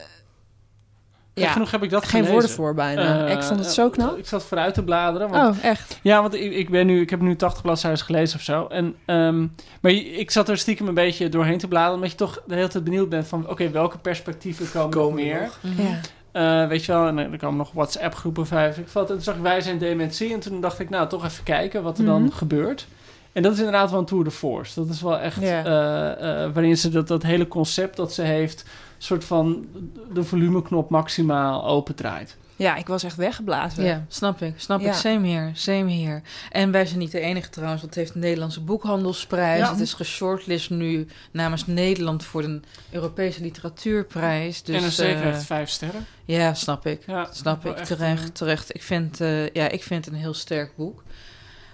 [1.35, 2.33] ja, genoeg heb ik dat geen gelezen.
[2.33, 3.27] woorden voor bijna.
[3.27, 4.17] Eh, ik vond het zo knap.
[4.19, 5.29] Ik zat vooruit te bladeren.
[5.29, 5.99] Want, Oh, echt?
[6.03, 8.67] Ja, want ik, ik, ben nu, ik heb nu 80 bladzijden gelezen of zo.
[8.67, 9.47] En, ehm,
[9.81, 11.95] maar ik zat er stiekem een beetje doorheen te bladeren.
[11.95, 13.49] Omdat je toch de hele tijd benieuwd bent van...
[13.49, 15.41] Oké, welke perspectieven komen, meer?
[15.41, 15.59] nog?
[15.63, 15.83] Mhm.
[15.83, 16.01] Ja.
[16.33, 18.79] Eh, weet je wel, en er kwamen nog WhatsApp-groepen vijf.
[18.79, 20.33] Ik valt, en toen zag ik Wij zijn dementie.
[20.33, 22.33] En toen dacht ik, nou, toch even kijken wat er dan Mhm.
[22.33, 22.87] gebeurt.
[23.33, 24.81] En dat is inderdaad wel een tour de force.
[24.81, 25.41] Dat is wel echt...
[25.41, 25.65] Ja.
[25.65, 28.65] eh, eh, waarin ze dat, dat hele concept dat ze heeft...
[28.99, 29.67] soort van
[30.13, 32.37] de volumeknop maximaal opendraait.
[32.57, 33.85] Ja, ik was echt weggeblazen.
[33.85, 34.55] Ja, snap ik.
[34.57, 34.89] Snap Ja.
[34.89, 34.95] ik.
[34.95, 35.51] Same hier.
[35.55, 36.23] Same hier.
[36.51, 39.59] En wij zijn niet de enige trouwens, want het heeft een Nederlandse boekhandelsprijs.
[39.61, 39.71] Ja.
[39.71, 42.61] Het is geshortlist nu namens Nederland voor de
[42.91, 44.63] Europese literatuurprijs.
[44.63, 46.07] Dus, en een zeker eh, vijf sterren.
[46.25, 47.03] Ja, snap ik.
[47.07, 47.77] Ja, Snap ik.
[47.77, 48.75] echt, terecht, eh, terecht.
[48.75, 51.03] Ik vind, eh, ja, ik vind het een heel sterk boek.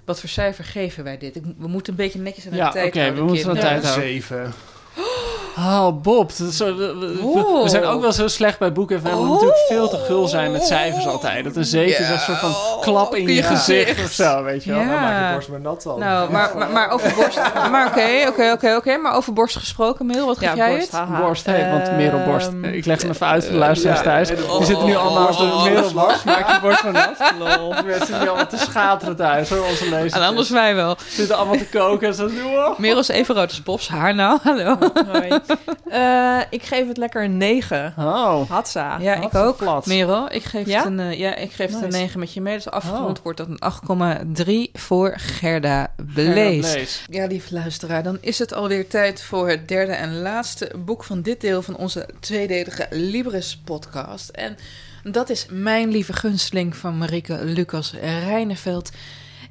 [0.05, 1.37] Wat voor cijfer geven wij dit?
[1.37, 3.21] Ik, we moeten een beetje netjes aan de Ja, tijd oké, houden.
[3.25, 4.05] we moeten aan de tijd houden.
[4.05, 4.53] zeven.
[5.59, 6.31] Oh, Bob.
[6.37, 7.69] Dat is zo, we, Oh.
[7.69, 9.03] zijn ook wel zo slecht bij boeken.
[9.03, 9.31] We Oh.
[9.31, 11.45] natuurlijk veel te gul zijn met cijfers altijd.
[11.45, 13.89] Dat een zeven is een soort van klap in je, gezicht.
[13.91, 14.05] gezicht.
[14.05, 14.81] of zo, weet je wel.
[14.81, 14.87] Ja.
[14.91, 15.99] Dan maak je borst maar nat dan.
[15.99, 17.39] Nou, maar, maar, maar over borst...
[17.71, 18.97] maar oké, oké, oké, oké.
[18.97, 21.01] Maar over borst gesproken, Mil, wat geef Ja, jij borst, het?
[21.01, 21.21] haha.
[21.21, 22.47] Borst, hè, want Merel Borst.
[22.49, 24.29] Ehm, Ik leg hem even uit voor de luisteraars ja, thuis.
[24.29, 26.25] de- Die zitten nu allemaal oh, op oh, de Merel Borst.
[26.25, 27.33] Maak je borst maar nat.
[27.59, 27.69] Lol.
[27.73, 30.13] Mensen zitten nu allemaal te schateren thuis, hoor, onze lezers.
[30.13, 30.97] En anders wij wel.
[31.09, 32.09] Ze zitten allemaal te koken.
[32.09, 32.79] En zo, wow.
[32.79, 34.39] Merel is even rood als Bob's haar nou.
[34.43, 34.77] Hallo.
[35.13, 35.29] Hoi.
[35.85, 37.95] Eh, ik geef het lekker een 9.
[37.99, 38.51] Oh.
[38.51, 38.99] Hatsa.
[39.01, 39.57] Ja, ik ook.
[39.57, 39.87] plat.
[39.87, 40.77] Merel, ik geef Ja?
[40.77, 41.99] het een, eh, ja, ik geef het een Nice.
[41.99, 42.55] 9 met je mee.
[42.55, 43.25] Dus afgerond Oh.
[43.25, 46.25] wordt dat een 8,3 voor Gerda Blees.
[46.35, 47.05] Gerda Blees.
[47.11, 51.23] Ja, lieve luisteraar, dan is het alweer tijd voor het derde en laatste boek van
[51.23, 54.29] dit deel van onze tweedelige Libris-podcast.
[54.29, 54.57] En
[55.03, 58.91] dat is Mijn Lieve Gunsteling van Marike Lucas Rijneveld.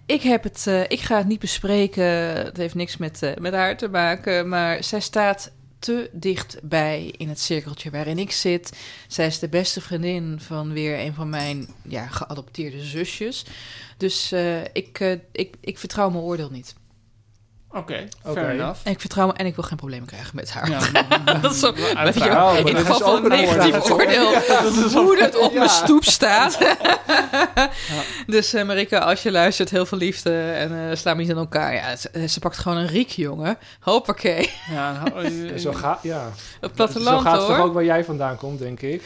[0.06, 2.06] Ik, heb het, eh, ik ga het niet bespreken,
[2.46, 5.52] het heeft niks met, met haar te maken, maar zij staat
[5.84, 8.78] te dichtbij in het cirkeltje waarin ik zit.
[9.08, 13.46] Zij is de beste vriendin van weer een van mijn ja, geadopteerde zusjes.
[13.98, 16.76] Dus eh, ik, eh, ik, ik vertrouw mijn oordeel niet.
[17.76, 18.80] Oké, fair enough.
[18.84, 20.70] En ik vertrouw me en ik wil geen problemen krijgen met haar.
[20.70, 20.80] Ja,
[21.42, 22.54] Dat is zo- uiteraard.
[22.64, 24.34] Weet je, in geval van ook een negatief oordeel.
[25.04, 25.70] hoe het op mijn Ja.
[25.70, 26.58] stoep staat.
[28.28, 31.38] Dus eh Marika, als je luistert, heel veel liefde en eh sla me niet aan
[31.38, 31.74] elkaar.
[31.74, 33.58] Ja, ze, ze pakt gewoon een riek, jongen.
[33.80, 34.50] Hoppakee.
[34.72, 36.30] Ja, nou, eh, Zo, ga, ja.
[36.62, 37.04] Op Zo gaat het
[37.48, 37.56] hoor.
[37.56, 39.04] toch ook waar jij vandaan komt, denk ik.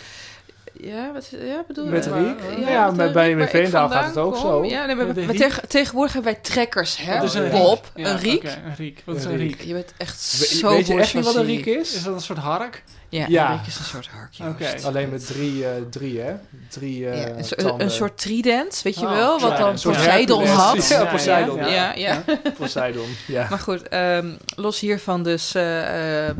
[0.81, 2.67] Ja, wat ja, bedoel Met eh, Riek?
[2.67, 4.41] Ja, met bij- Veenendaal vandaan gaat het ook kom.
[4.41, 4.65] zo.
[4.65, 7.19] Ja, nee, maar, Met tegenwoordig hebben wij trekkers, hè?
[7.19, 8.05] Wat een Bob, riek?
[8.05, 8.37] Ja, een riek.
[8.43, 9.01] oké, een riek.
[9.05, 9.61] Wat is Een een riek.
[9.61, 11.93] Je bent echt zo weet je echt niet wat een riek is?
[11.93, 12.83] Is dat een soort hark?
[13.09, 13.51] Ja, Ja.
[13.53, 14.85] Erik is een soort harkje.
[14.85, 16.33] Alleen met drie, eh, drie hè?
[16.69, 17.81] Drie eh, Ja, een, tanden.
[17.85, 19.39] een soort trident, weet je Oh, wel?
[19.39, 20.87] Wat dan een soort Poseidon had.
[20.87, 21.57] Ja, Poseidon.
[21.57, 22.23] Ja, ja, ja.
[22.57, 23.07] Poseidon.
[23.27, 23.47] Ja.
[23.49, 25.55] Maar goed, ehm, los hiervan dus...
[25.55, 26.35] eh, ehm,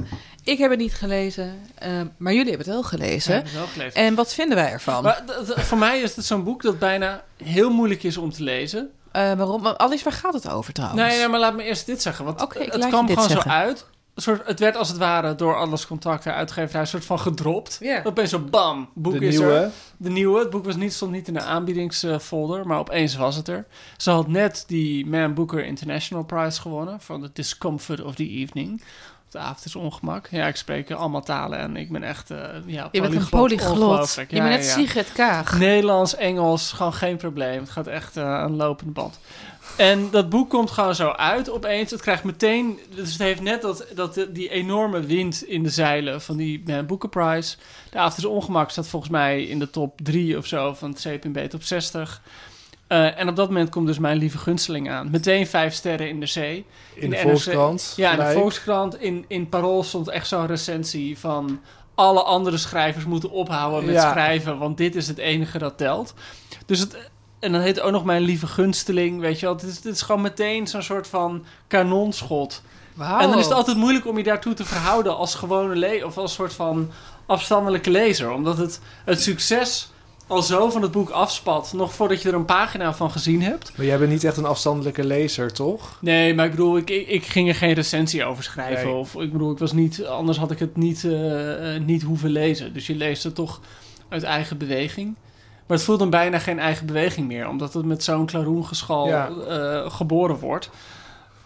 [0.47, 3.31] ik heb het niet gelezen, ehm, maar jullie hebben het wel gelezen.
[3.33, 3.93] Ja, heb ik wel gelezen.
[4.01, 5.03] En wat vinden wij ervan?
[5.03, 8.89] Maar voor mij is het zo'n boek dat bijna heel moeilijk is om te lezen.
[9.11, 9.67] Eh, waarom?
[9.67, 11.01] Alice, waar gaat het over trouwens?
[11.01, 12.25] Nee, nee, maar laat me eerst dit zeggen.
[12.25, 13.51] Want Oké, ik het laat je kwam dit gewoon zeggen.
[13.51, 13.85] zo uit.
[14.19, 17.77] Soort, het werd als het ware door alles contacten uitgeverij een soort van gedropt.
[17.81, 18.01] Ja.
[18.03, 19.41] Opeens zo bam, boek De is er.
[19.41, 19.69] nieuwe.
[19.97, 20.39] De nieuwe.
[20.39, 23.65] Het boek was niet, stond niet in de aanbiedingsfolder, maar opeens was het er.
[23.97, 28.81] Ze had net die Man Booker International Prize gewonnen voor The Discomfort of the Evening.
[29.31, 30.27] De avond is ongemak.
[30.31, 34.13] Ja, ik spreek allemaal talen en ik ben echt uh, ja, Je bent een polyglot.
[34.13, 34.71] Je bent net ja.
[34.71, 35.59] Sigrid Kaag.
[35.59, 37.59] Nederlands, Engels, gewoon geen probleem.
[37.59, 39.19] Het gaat echt eh, een lopende band.
[39.77, 41.91] En dat boek komt gewoon zo uit opeens.
[41.91, 42.79] Het krijgt meteen...
[42.95, 46.85] Dus het heeft net dat, dat, die enorme wind in de zeilen van die Man
[46.85, 47.55] Booker Prize.
[47.89, 50.99] De avond is ongemak staat volgens mij in de top 3 of zo van het
[51.07, 52.21] CPB top 60.
[52.87, 55.09] Eh, en op dat moment komt dus mijn lieve gunsteling aan.
[55.11, 56.65] Meteen vijf sterren in de zee.
[56.93, 57.17] In de.
[57.17, 57.93] Volkskrant.
[57.95, 58.31] Ja, in de.
[58.31, 59.01] Volkskrant.
[59.01, 61.61] In, in Parool stond echt zo'n recensie van...
[61.95, 64.11] alle andere schrijvers moeten ophouden met Ja.
[64.11, 64.57] schrijven...
[64.57, 66.13] want dit is het enige dat telt.
[66.65, 67.09] Dus het...
[67.39, 69.55] En dan heet ook nog mijn lieve gunsteling, weet je wel.
[69.55, 72.61] Het is, gewoon meteen zo'n soort van kanonschot.
[72.93, 73.19] Wauw.
[73.19, 76.17] En dan is het altijd moeilijk om je daartoe te verhouden als gewone le of
[76.17, 76.91] als soort van
[77.25, 78.31] afstandelijke lezer.
[78.31, 79.89] Omdat het, het succes
[80.27, 83.71] al zo van het boek afspat, nog voordat je er een pagina van gezien hebt.
[83.77, 85.97] Maar jij bent niet echt een afstandelijke lezer, toch?
[86.01, 88.85] Nee, maar ik bedoel, ik, ik, ik ging er geen recensie over schrijven.
[88.85, 88.95] Nee.
[88.95, 92.29] Of ik bedoel, ik was niet, anders had ik het niet, eh, eh, niet hoeven
[92.29, 92.73] lezen.
[92.73, 93.59] Dus je leest het toch
[94.09, 95.15] uit eigen beweging.
[95.67, 99.29] Maar het voelt dan bijna geen eigen beweging meer, omdat het met zo'n klaroengeschal Ja.
[99.47, 100.69] eh, geboren wordt.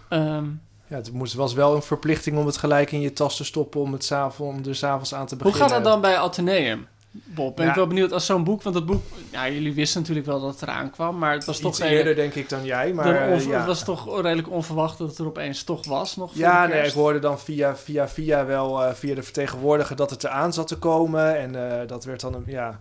[0.10, 0.46] Ehm,
[0.88, 3.82] Ja, het moest, was wel een verplichting om het gelijk in je tas te stoppen
[3.82, 5.70] om, het om er s'avonds aan te hoe beginnen.
[5.70, 6.88] gaat dat dan bij Atheneum?
[7.12, 7.72] Bob, ben Ja.
[7.72, 10.52] ik wel benieuwd als zo'n boek, want dat boek, ja, jullie wisten natuurlijk wel dat
[10.54, 12.94] het eraan kwam, maar het was toch Iets eerder, denk ik, dan jij.
[12.94, 13.58] Maar dan onver- ja.
[13.58, 16.16] Het was toch redelijk onverwacht dat het er opeens toch was.
[16.16, 20.10] Nog Ja, nee, ik hoorde dan via, via, via wel eh, via de vertegenwoordiger dat
[20.10, 21.38] het eraan zat te komen.
[21.40, 22.80] En eh, dat werd dan een, ja,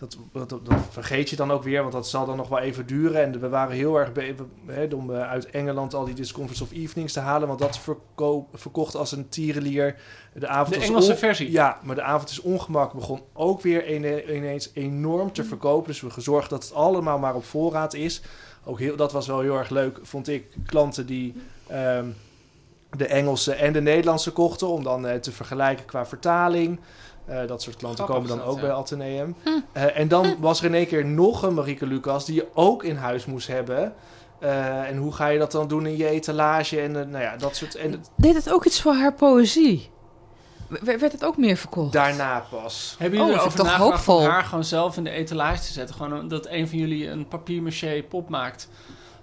[0.00, 2.86] dat, dat, dat vergeet je dan ook weer, want dat zal dan nog wel even
[2.86, 3.22] duren.
[3.22, 4.34] En we waren heel erg be-
[4.66, 8.48] hè, om eh, uit Engeland al die Disconference of Evenings te halen, want dat verkoop,
[8.54, 9.96] verkocht als een tierenlier.
[10.34, 11.50] De, avond De Engelse versie.
[11.50, 13.94] Ja, maar de avond is ongemak begon ook weer
[14.36, 15.88] ineens enorm te verkopen.
[15.88, 18.22] Dus we gezorgd dat het allemaal maar op voorraad is.
[18.64, 20.44] Ook heel, dat was wel heel erg leuk, vond ik.
[20.66, 21.34] Klanten die
[21.66, 22.06] ehm,
[22.96, 26.80] de Engelse en de Nederlandse kochten, om dan eh, te vergelijken qua vertaling.
[27.24, 28.66] Eh, dat soort klanten Grappig komen dan dat, ook ja.
[28.66, 29.36] bij Atheneum.
[29.72, 32.84] Eh, en dan was er in één keer nog een Marieke Lucas die je ook
[32.84, 33.94] in huis moest hebben.
[34.38, 36.80] Eh, en hoe ga je dat dan doen in je etalage?
[36.80, 37.74] En nou ja, dat soort.
[37.74, 39.90] En Deed het ook iets voor haar poëzie?
[40.68, 41.92] W- werd het ook meer verkocht?
[41.92, 42.94] daarna pas.
[42.98, 45.94] Hebben Oh, jullie erover toch nagedacht om haar gewoon zelf in de etalage te zetten?
[45.96, 48.68] Gewoon dat een van jullie een papier-maché pop maakt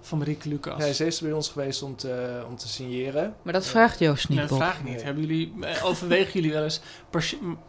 [0.08, 0.86] van Marieke Lucas?
[0.86, 3.34] Ja, ze is bij ons geweest om te, om te signeren.
[3.41, 5.03] Maar dat vraagt Joost niet, Nee, dat vraag ik niet.
[5.03, 6.82] Hebben jullie, eh, overwegen jullie wel eens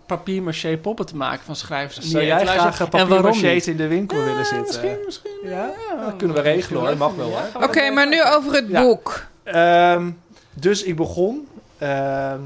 [0.07, 1.99] papier-maché poppen te maken van schrijvers?
[2.11, 3.67] Zou jij graag een En waarom papier niet?
[3.67, 4.65] in de winkel willen Ja, zitten?
[4.67, 5.31] Misschien, misschien.
[5.45, 5.71] Ja?
[6.05, 7.65] dat kunnen we regelen hoor, mag wel, hè?
[7.65, 8.83] Oké, maar nu over het Ja.
[8.83, 9.27] boek.
[9.45, 10.11] Ehm,
[10.55, 11.49] dus ik begon.
[11.79, 12.41] Ehm,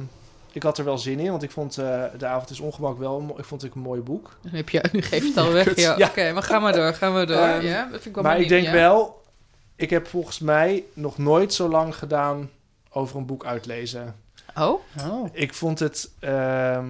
[0.52, 3.34] ik had er wel zin in, want ik vond eh, De Avond is Ongemak wel
[3.38, 4.36] ik vond ik een mooi boek.
[4.42, 5.76] Nu, heb je, nu geef je het al weg.
[5.76, 6.06] Ja, ja.
[6.06, 7.36] Oké, maar ga maar door, ga maar door.
[7.36, 8.72] Ehm, ja, dat vind ik wel maar ik denk ja.
[8.72, 9.21] wel,
[9.82, 12.50] ik heb volgens mij nog nooit zo lang gedaan
[12.90, 14.14] over een boek uitlezen.
[14.58, 14.80] Oh?
[15.08, 15.28] Oh.
[15.32, 16.86] Ik vond het ehm,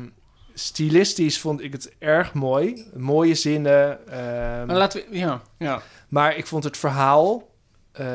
[0.54, 2.86] stilistisch vond ik het erg mooi.
[2.94, 4.06] Mooie zinnen.
[4.08, 5.18] ehm, Maar laten we...
[5.18, 5.82] Ja, ja.
[6.08, 7.48] maar ik vond het verhaal
[7.92, 8.06] eh,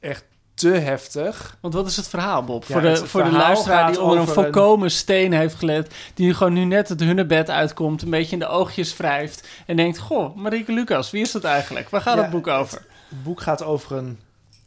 [0.00, 1.56] echt te heftig.
[1.60, 2.64] Want wat is het verhaal, Bob?
[2.64, 5.94] Ja, voor de, voor de luisteraar die onder een over een- volkomen steen heeft gelet...
[6.14, 8.02] die gewoon nu net het hunnebed uitkomt...
[8.02, 9.48] een beetje in de oogjes wrijft...
[9.66, 9.98] en denkt...
[9.98, 11.88] Goh, Marieke Lucas, wie is dat eigenlijk?
[11.88, 12.82] Waar gaat Ja, het boek over?
[13.08, 14.18] Het boek gaat over een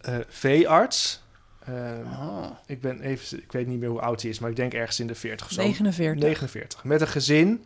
[0.02, 1.22] eh, veearts.
[1.66, 2.46] Ehm, Oh.
[2.66, 5.00] ik, ben even, ik weet niet meer hoe oud hij is, maar ik denk ergens
[5.00, 5.62] in de 40 of zo.
[5.62, 6.22] 49.
[6.24, 6.84] 49.
[6.84, 7.64] Met een gezin.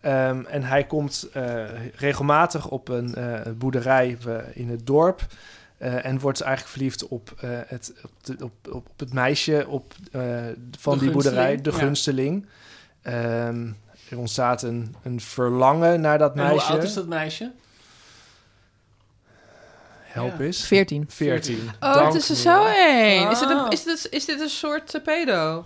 [0.00, 1.64] Ehm, en hij komt eh,
[1.96, 4.16] regelmatig op een eh, boerderij
[4.52, 5.26] in het dorp.
[5.78, 7.32] en wordt eigenlijk verliefd op,
[7.66, 9.94] het, op, de- op, op, het meisje op,
[10.78, 11.76] van De die boerderij, de ja.
[11.76, 12.46] gunsteling.
[13.02, 13.66] Ehm,
[14.10, 16.72] er ontstaat een, een verlangen naar dat En hoe meisje.
[16.72, 17.52] oud is dat meisje?
[20.16, 20.44] Help Ja.
[20.44, 20.64] eens.
[20.66, 21.04] 14.
[21.08, 21.70] 14.
[21.80, 23.30] Oh, Dank, het is er zo één.
[23.30, 23.66] Is, dit een, Ah.
[23.72, 25.64] is, dit, is dit een soort pedo?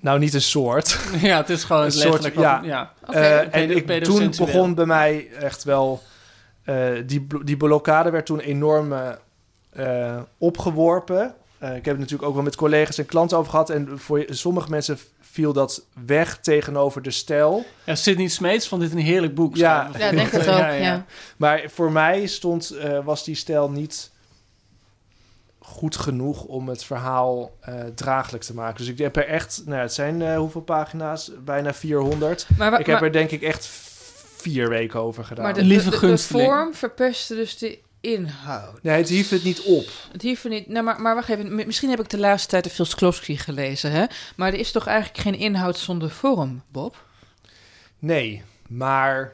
[0.00, 0.98] Nou, niet een soort.
[1.20, 2.60] ja, het is gewoon Een soort- ja.
[2.64, 2.92] ja.
[3.00, 6.02] Eh, pedo- en ik, toen begon bij mij echt wel...
[6.64, 9.10] eh, die, die blokkade werd toen enorm eh,
[10.16, 11.34] eh, opgeworpen.
[11.58, 13.70] eh, ik heb het natuurlijk ook wel met collega's en klanten over gehad.
[13.70, 14.98] En voor sommige mensen
[15.34, 17.64] viel dat weg tegenover de stijl.
[17.84, 19.56] Ja, Sidney Smeets vond dit een heerlijk boek.
[19.56, 19.90] Ja.
[19.98, 21.04] Ja, ik denk het ook, ja.
[21.36, 24.10] Maar voor mij stond, eh, was die stijl niet
[25.58, 28.76] goed genoeg om het verhaal eh, draaglijk te maken.
[28.76, 31.30] Dus ik heb er echt, nou, het zijn eh, hoeveel pagina's?
[31.44, 32.46] Bijna 400.
[32.56, 33.66] Maar, wa- ik heb maar- er denk ik echt
[34.36, 35.44] vier weken over gedaan.
[35.44, 38.82] maar de, de, de, de vorm verpestte dus de inhoud.
[38.82, 39.86] Nee, het hief het niet op.
[40.12, 40.68] Het hief er niet.
[40.68, 41.54] Nou, maar, maar wacht even.
[41.54, 44.04] Misschien heb ik de laatste tijd veel Sklowski gelezen, hè?
[44.36, 47.04] Maar er is toch eigenlijk geen inhoud zonder vorm, Bob?
[47.98, 49.32] Nee, maar...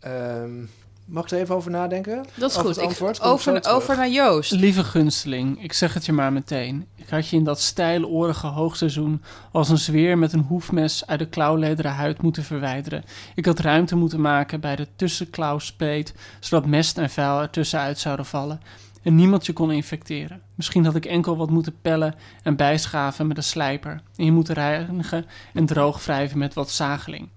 [0.00, 0.64] ehm,
[1.10, 2.24] mag ik er even over nadenken?
[2.34, 2.68] Dat is Over goed.
[2.68, 3.20] het Ik- antwoord?
[3.22, 4.50] Over, over naar Joost.
[4.50, 6.86] Lieve gunsteling, ik zeg het je maar meteen.
[6.96, 11.28] Ik had je in dat stijlorige hoogseizoen als een zweer met een hoefmes uit de
[11.28, 13.04] klauwlederen huid moeten verwijderen.
[13.34, 18.26] Ik had ruimte moeten maken bij de tussenklauwspeet, zodat mest en vuil er tussenuit zouden
[18.26, 18.60] vallen.
[19.02, 20.40] En niemand je kon infecteren.
[20.54, 24.00] Misschien had ik enkel wat moeten pellen en bijschaven met een slijper.
[24.16, 27.28] En je moeten reinigen en droog wrijven met wat zageling.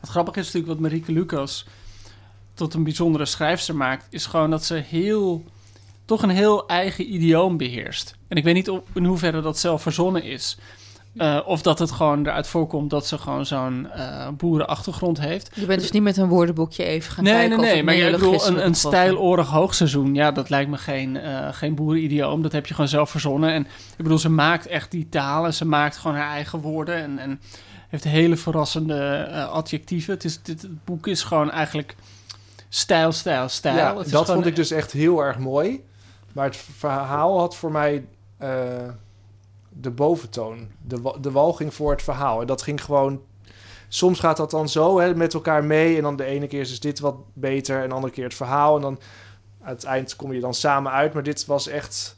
[0.00, 1.66] Wat grappig is natuurlijk wat Marieke Lucas
[2.58, 5.44] tot een bijzondere schrijfster maakt, is gewoon dat ze heel
[6.04, 8.16] toch een heel eigen idioom beheerst.
[8.28, 10.58] En ik weet niet op, in hoeverre dat zelf verzonnen is.
[11.16, 15.50] Eh, of dat het gewoon eruit voorkomt dat ze gewoon zo'n eh boerenachtergrond heeft.
[15.54, 17.76] Je bent dus niet met een woordenboekje even gaan Nee, kijken nee, nee.
[17.76, 21.74] het Maar ik bedoel, een, een stijlorig hoogseizoen, ja, dat lijkt me geen, eh geen
[21.74, 22.42] boerenidioom.
[22.42, 23.52] Dat heb je gewoon zelf verzonnen.
[23.52, 23.62] En
[23.96, 26.96] ik bedoel, ze maakt echt die taal en ze maakt gewoon haar eigen woorden.
[26.96, 27.40] En, en
[27.88, 30.14] heeft hele verrassende adjectieven.
[30.14, 31.96] Het, is, dit, het boek is gewoon eigenlijk
[32.68, 33.76] stijl, stijl, stijl.
[33.76, 35.84] Ja, Het is dat gewoon- vond ik dus echt heel erg mooi.
[36.32, 38.06] Maar het verhaal had voor mij
[38.36, 38.88] eh,
[39.68, 40.68] de boventoon.
[40.82, 42.40] De, de walging voor het verhaal.
[42.40, 43.22] En dat ging gewoon...
[43.88, 45.96] Soms gaat dat dan zo hè, met elkaar mee.
[45.96, 47.82] En dan de ene keer is dus dit wat beter.
[47.82, 48.76] En de andere keer het verhaal.
[48.76, 48.98] En dan
[49.62, 51.12] aan het eind kom je dan samen uit.
[51.12, 52.16] Maar dit was echt...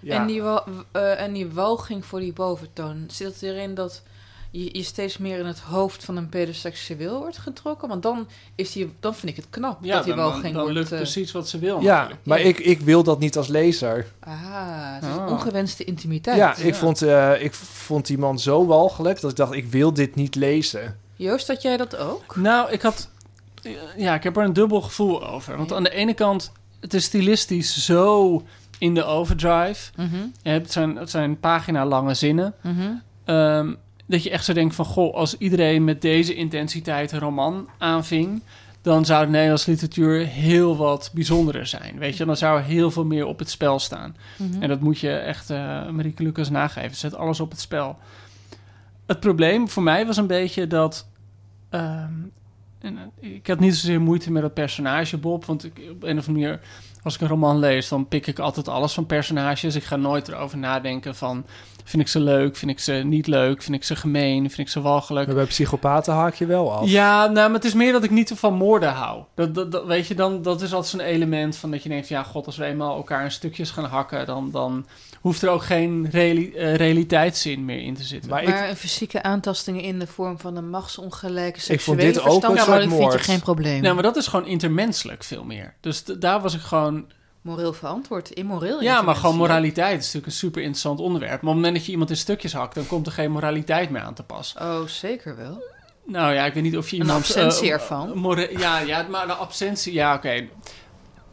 [0.00, 0.42] Ja, En, die
[0.92, 4.02] eh, en die walging voor die boventoon, zit het erin dat
[4.50, 7.88] je, je steeds meer in het hoofd van een pedoseksueel wordt getrokken?
[7.88, 10.62] Want dan, is die, dan vind ik het knap Ja, dat dan, dan, walging dan
[10.62, 10.76] wordt...
[10.78, 12.26] lukt eh, precies wat ze wil ja natuurlijk.
[12.26, 14.06] maar ik, ik wil dat niet als lezer.
[14.20, 14.32] Ah,
[14.94, 15.30] het is Ah.
[15.30, 16.36] ongewenste intimiteit.
[16.36, 16.74] Ja, ik, Ja.
[16.74, 20.34] Vond, eh, ik vond die man zo walgelijk dat ik dacht, ik wil dit niet
[20.34, 20.98] lezen.
[21.16, 22.36] Joost, had jij dat ook?
[22.36, 23.08] Nou, ik had...
[23.96, 25.56] Ja, ik heb er een dubbel gevoel over.
[25.56, 25.76] Want Ja.
[25.76, 28.42] aan de ene kant, het is stilistisch zo
[28.78, 29.90] in de overdrive.
[29.96, 32.54] Je hebt, het, zijn, het zijn pagina lange zinnen.
[32.62, 32.90] mhm.
[33.24, 33.74] Ehm,
[34.08, 34.84] dat je echt zo denkt van...
[34.84, 38.42] Goh, als iedereen met deze intensiteit een roman aanving...
[38.82, 41.98] dan zou de Nederlandse literatuur heel wat bijzonderer zijn.
[41.98, 44.16] Weet je, dan zou er heel veel meer op het spel staan.
[44.36, 44.62] mhm.
[44.62, 46.96] En dat moet je echt eh Marieke Lucas nageven.
[46.96, 47.98] Zet alles op het spel.
[49.06, 51.08] Het probleem voor mij was een beetje dat...
[51.70, 52.12] ehm,
[52.78, 55.44] en, eh, ik had niet zozeer moeite met het personage Bob.
[55.44, 56.60] Want ik, op een of andere manier,
[57.02, 57.88] als ik een roman lees...
[57.88, 59.74] dan pik ik altijd alles van personages.
[59.74, 61.44] Ik ga nooit erover nadenken van...
[61.84, 63.62] vind ik ze leuk, vind ik ze niet leuk...
[63.62, 65.26] vind ik ze gemeen, vind ik ze walgelijk.
[65.26, 66.88] Maar bij psychopaten haak je wel af.
[66.88, 69.22] Ja, nou, maar het is meer dat ik niet van moorden hou.
[69.34, 72.08] Dat, dat, dat- weet je, dan, dat is altijd zo'n element van dat je denkt...
[72.08, 74.26] ja, god, als we eenmaal elkaar in stukjes gaan hakken...
[74.26, 74.86] dan, dan
[75.28, 78.30] hoeft er ook geen reali- eh, realiteitszin meer in te zitten.
[78.30, 82.42] Maar ik, een fysieke aantasting in de vorm van een machtsongelijke seksuele vond dit ook
[82.56, 83.82] een soort vind je geen probleem.
[83.82, 85.74] nou, maar dat is gewoon intermenselijk veel meer.
[85.80, 87.06] Dus daar was ik gewoon...
[87.40, 88.82] Moreel verantwoord, immoreel.
[88.82, 91.30] Ja, maar gewoon moraliteit is natuurlijk een super interessant onderwerp.
[91.30, 92.74] Maar op het moment dat je iemand in stukjes hakt...
[92.74, 94.54] dan komt er geen moraliteit meer aan te pas.
[94.60, 95.62] Oh, zeker wel.
[96.06, 97.20] Nou ja, ik weet niet of je Een iemand...
[97.20, 98.18] absentie eh, ervan.
[98.18, 99.92] more- ja, ja, maar de absentie...
[99.92, 100.46] Ja, oké.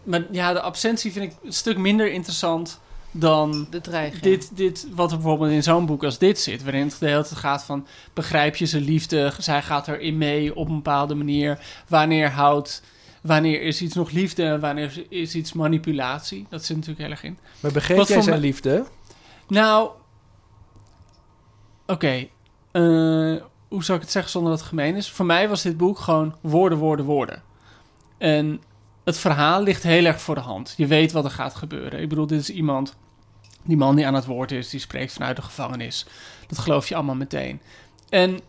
[0.03, 2.79] Maar ja, de absentie vind ik een stuk minder interessant
[3.19, 4.21] dan De dreiging.
[4.21, 7.23] dit, dit, wat er bijvoorbeeld in zo'n boek als dit zit, waarin het de hele
[7.23, 11.59] tijd gaat van begrijp je zijn liefde, zij gaat erin mee op een bepaalde manier.
[11.87, 12.83] Wanneer houdt,
[13.21, 16.45] wanneer is iets nog liefde, wanneer is iets manipulatie?
[16.49, 17.37] Dat zit natuurlijk heel erg in.
[17.59, 18.85] maar begreep Wat jij voor zijn me- liefde?
[19.47, 19.89] Nou,
[21.85, 22.27] oké.
[22.71, 22.81] eh,
[23.67, 25.11] hoe zou ik het zeggen zonder dat het gemeen is?
[25.11, 27.43] Voor mij was dit boek gewoon woorden, woorden, woorden.
[28.17, 28.61] En
[29.03, 30.73] het verhaal ligt heel erg voor de hand.
[30.77, 32.01] Je weet wat er gaat gebeuren.
[32.01, 32.95] Ik bedoel, dit is iemand,
[33.65, 36.05] die man die aan het woord is, die spreekt vanuit de gevangenis.
[36.47, 37.61] Dat geloof je allemaal meteen.
[38.09, 38.39] En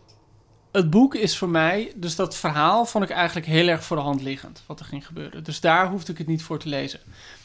[0.71, 4.03] het boek is voor mij, dus dat verhaal vond ik eigenlijk heel erg voor de
[4.03, 5.43] hand liggend, wat er ging gebeuren.
[5.43, 6.99] Dus daar hoefde ik het niet voor te lezen.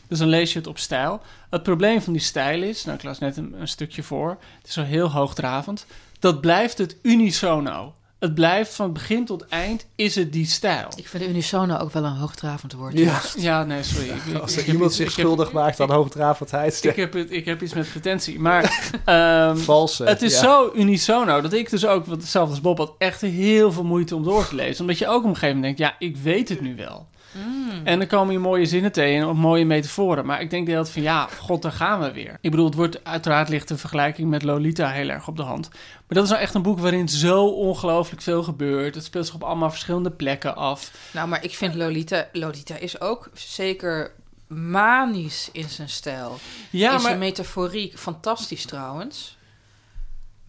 [0.08, 1.20] Dus dan lees je het op stijl.
[1.50, 4.72] Het probleem van die stijl is, nou ik las net een, stukje voor, het is
[4.72, 5.86] zo heel hoogdravend,
[6.18, 7.94] dat blijft het unisono.
[8.22, 10.88] Het blijft van begin tot eind, is het die stijl.
[10.96, 12.98] Ik vind unisono ook wel een hoogdravend woord.
[12.98, 13.20] Ja.
[13.36, 14.08] Ja, nee, sorry.
[14.08, 17.12] Ik, Als ik er iemand iets- zich ik heb- schuldig maakt aan hoogdravendheid, Ik heb,
[17.12, 18.40] het, ik heb iets met pretentie.
[18.40, 20.04] Maar ehm, valse.
[20.04, 20.40] het is ja.
[20.40, 24.14] zo unisono dat ik dus ook, wat hetzelfde als Bob had, echt heel veel moeite
[24.16, 24.80] om door te lezen.
[24.80, 27.06] Omdat je ook op een gegeven moment denkt, ja, ik weet het nu wel.
[27.32, 27.80] Mm.
[27.84, 30.26] En dan komen je mooie zinnen tegen en mooie metaforen.
[30.26, 32.38] Maar ik denk dat van ja, god, daar gaan we weer.
[32.40, 35.68] Ik bedoel, het wordt uiteraard ligt de vergelijking met Lolita heel erg op de hand.
[35.70, 38.94] Maar dat is nou echt een boek waarin zo ongelooflijk veel gebeurt.
[38.94, 40.92] Het speelt zich op allemaal verschillende plekken af.
[41.12, 42.26] Nou, maar ik vind Lolita...
[42.32, 44.12] Lolita is ook zeker
[44.48, 46.38] manisch in zijn stijl.
[46.70, 47.98] Ja, in zijn maar metaforiek.
[47.98, 49.36] Fantastisch trouwens.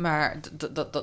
[0.03, 0.39] Maar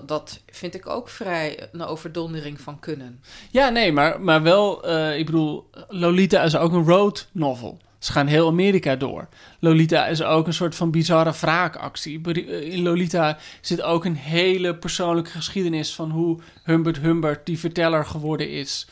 [0.07, 3.21] dat- vind ik ook vrij een overdondering van kunnen.
[3.51, 7.79] Ja, nee, maar, maar wel, eh, ik bedoel, Lolita is ook een road novel.
[7.99, 9.29] Ze gaan heel Amerika door.
[9.59, 12.21] Lolita is ook een soort van bizarre wraakactie.
[12.33, 18.05] Eh, In Lolita zit ook een hele persoonlijke geschiedenis van hoe Humbert Humbert die verteller
[18.07, 18.87] geworden is.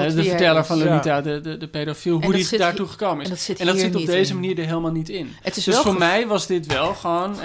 [0.00, 0.84] Eh, de verteller van Ja.
[0.84, 3.24] Lolita, de, de, de pedofiel, hoe die daartoe hier- gekomen is.
[3.24, 4.40] En dat zit En dat hier zit op deze in.
[4.40, 5.34] manier er helemaal niet in.
[5.42, 7.36] Het is Dus wel voor mij was dit wel gewoon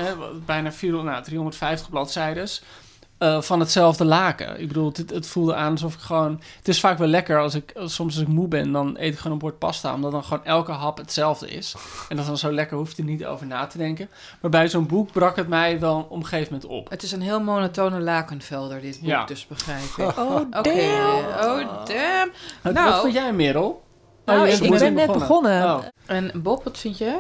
[0.46, 2.48] bijna 400, nou, 350 bladzijden
[3.18, 4.60] eh, van hetzelfde laken.
[4.62, 6.42] Ik bedoel, het, het voelde aan alsof ik gewoon...
[6.58, 9.12] Het is vaak wel lekker als ik, als- soms als ik moe ben, dan eet
[9.14, 9.94] ik gewoon een bord pasta.
[9.94, 11.76] Omdat dan gewoon elke hap hetzelfde is.
[12.10, 14.10] En dat is dan zo lekker, hoef je er niet over na te denken.
[14.42, 16.90] Maar bij zo'n boek brak het mij wel op een gegeven moment op.
[16.90, 19.26] Het is een heel monotone lakenvelder, dit boek, Ja.
[19.26, 20.18] dus begrijp ik.
[20.18, 21.28] Oh, Oké, damn.
[21.42, 22.32] oh damn.
[22.62, 22.90] Wat- Nou.
[22.92, 23.86] Wat vond jij, Merel?
[24.26, 25.64] Nou, je ik, net ben net begonnen.
[25.64, 25.84] Oh.
[26.06, 27.20] En Bob, wat vind jij?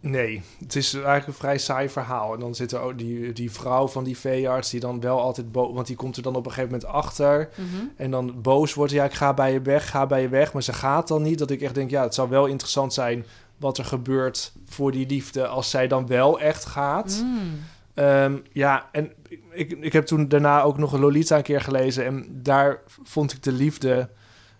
[0.00, 2.34] Nee, het is eigenlijk een vrij saai verhaal.
[2.34, 5.52] En dan zit er ook die, die vrouw van die veearts die dan wel altijd
[5.52, 5.74] boos...
[5.74, 7.48] Want die komt er dan op een gegeven moment achter.
[7.96, 8.92] En dan boos wordt.
[8.92, 10.52] Ja, ik ga bij je weg, ga bij je weg.
[10.52, 11.38] Maar ze gaat dan niet.
[11.38, 13.24] Dat ik echt denk, ja, het zou wel interessant zijn...
[13.56, 17.22] wat er gebeurt voor die liefde als zij dan wel echt gaat.
[17.24, 17.60] Mm.
[17.94, 19.12] Ehm, ja, en
[19.50, 22.04] ik, ik heb toen daarna ook nog een Lolita een keer gelezen.
[22.04, 24.08] En daar vond ik de liefde,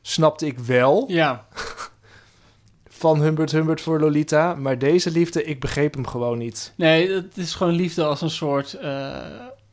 [0.02, 1.46] snapte ik wel, Ja,
[2.98, 4.54] van Humbert Humbert voor Lolita.
[4.54, 6.72] Maar deze liefde, ik begreep hem gewoon niet.
[6.76, 8.74] nee, het is gewoon liefde als een soort...
[8.74, 9.16] eh,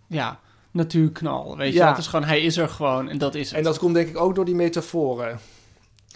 [0.08, 0.40] ja,
[0.72, 1.80] natuurknal, weet je.
[1.80, 1.90] Ja.
[1.90, 3.58] Het is gewoon, hij is er gewoon en dat is het.
[3.58, 5.40] En dat komt denk ik ook door die metaforen.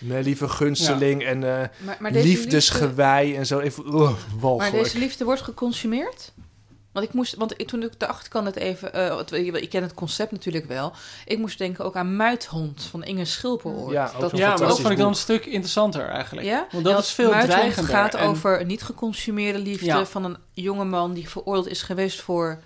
[0.02, 3.60] Mijn lieve gunsteling en eh, Maar, maar deze liefdesgewei en zo.
[3.60, 6.32] Even, uh, liefde, maar deze liefde wordt geconsumeerd?
[6.92, 9.82] Want ik moest, want ik- toen ik de achterkant het even, eh, het- ik ken
[9.82, 10.92] het concept natuurlijk wel.
[11.26, 13.92] Ik moest denken ook aan Muithond van Inge Schilperoort.
[13.92, 16.48] Ja, ook dat, ja, maar dat fantastisch vond ik dan een stuk interessanter eigenlijk.
[16.48, 16.68] ja?
[16.72, 17.94] Want dat Ja, is veel Muithond dreigender.
[17.94, 20.06] gaat en- over niet geconsumeerde liefde Ja.
[20.06, 22.60] van een jongeman die veroordeeld is geweest voor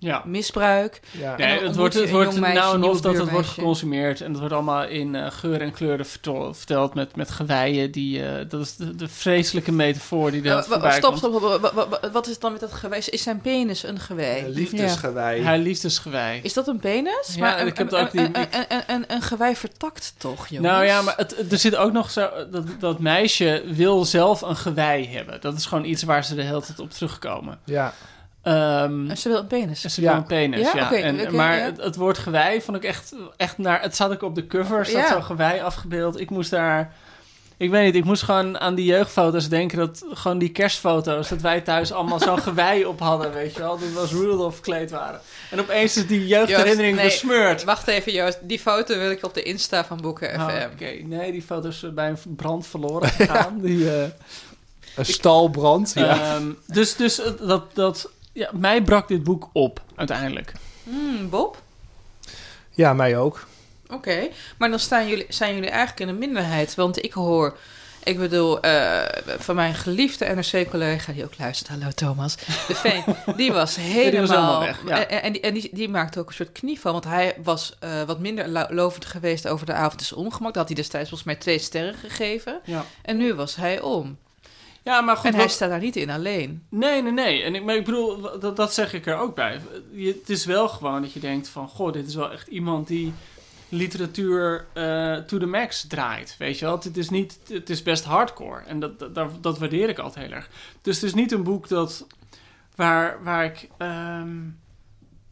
[0.00, 0.22] Ja.
[0.26, 1.00] misbruik.
[1.10, 1.36] Ja.
[1.36, 4.20] En Nee, dan het wordt, het wordt nou en of dat het wordt geconsumeerd.
[4.20, 7.90] En het wordt allemaal in eh, geur en kleuren vertel- verteld met, met geweien.
[7.90, 11.18] Die, eh, dat is de, de vreselijke metafoor die er Eh, wa- voorbij stop, komt.
[11.18, 11.60] stop, stop.
[11.60, 13.02] Wa- wa- wa- Wat is het dan met dat gewei?
[13.10, 14.40] Is zijn penis een gewei?
[14.44, 15.42] Eh, liefdesgewei.
[15.42, 16.40] Haar liefdesgewei.
[16.42, 17.34] Is dat een penis?
[17.36, 20.46] Ja, een, ik heb een, ook die- een, een, een, een, een gewei vertakt toch,
[20.48, 20.72] jongens?
[20.72, 22.28] Nou ja, maar het, het- er zit ook nog zo...
[22.50, 25.40] Dat, dat meisje wil zelf een gewei hebben.
[25.40, 27.58] Dat is gewoon iets waar ze de hele tijd op terugkomen.
[27.64, 27.94] Ja.
[28.48, 29.84] Ehm, En ze wil een penis.
[29.84, 30.10] en ze Ja.
[30.10, 30.92] wil een penis, ja.
[30.92, 33.82] Ja, en, maar het, het woord gewei vond ik echt, echt naar...
[33.82, 36.20] Het zat ook op de cover, staat zo'n gewei afgebeeld.
[36.20, 36.92] Ik moest daar...
[37.56, 39.78] Ik weet niet, ik moest gewoon aan die jeugdfoto's denken...
[39.78, 43.78] dat gewoon die kerstfoto's, dat wij thuis allemaal zo'n gewei op hadden, weet je wel.
[43.78, 45.20] Dat was Rudolph verkleed waren.
[45.50, 47.30] En opeens is die jeugdherinnering Joost, nee.
[47.30, 47.64] besmeurd.
[47.64, 48.38] Wacht even, Joost.
[48.42, 50.40] Die foto wil ik op de Insta van Boeken FM.
[50.40, 53.60] Oh, Oké, nee, die foto's zijn bij een brand verloren gegaan.
[53.62, 54.02] Die, eh,
[54.96, 55.92] Een stalbrand.
[55.94, 56.34] Ja.
[56.34, 60.52] Ehm, dus dus dat, dat, ja, mij brak dit boek op, uiteindelijk.
[60.82, 61.62] Hmm, Bob?
[62.70, 63.46] ja, mij ook.
[63.90, 64.28] Oké.
[64.58, 66.74] Maar dan staan jullie, zijn jullie eigenlijk in een minderheid.
[66.74, 67.56] Want ik hoor...
[68.04, 72.36] Ik bedoel, eh, van mijn geliefde NRC-collega, die ook luistert, hallo Thomas,
[72.66, 73.02] de Veen,
[73.36, 75.06] die was helemaal, weg, ja.
[75.06, 78.02] En, en, die, en die, die maakte ook een soort knieval, want hij was eh,
[78.02, 80.48] wat minder lo- lovend geweest over de avond is ongemak.
[80.54, 82.60] Dat had hij destijds volgens mij twee sterren gegeven.
[82.64, 84.18] Ja, En nu was hij om.
[84.88, 85.24] Ja maar goed.
[85.26, 86.62] en hij wat- staat daar niet in alleen.
[86.68, 87.42] Nee, nee, nee.
[87.42, 89.60] En ik, maar ik bedoel, dat, dat zeg ik er ook bij.
[89.92, 91.68] Je, het is wel gewoon dat je denkt van...
[91.68, 93.12] Goh, dit is wel echt iemand die
[93.68, 96.34] literatuur eh, to the max draait.
[96.38, 96.78] Weet je wel?
[96.78, 98.60] Het is, niet, het is best hardcore.
[98.66, 100.48] En dat, dat, dat, dat waardeer ik altijd heel erg.
[100.82, 102.06] Dus het is niet een boek dat,
[102.74, 104.36] waar, waar ik ehm,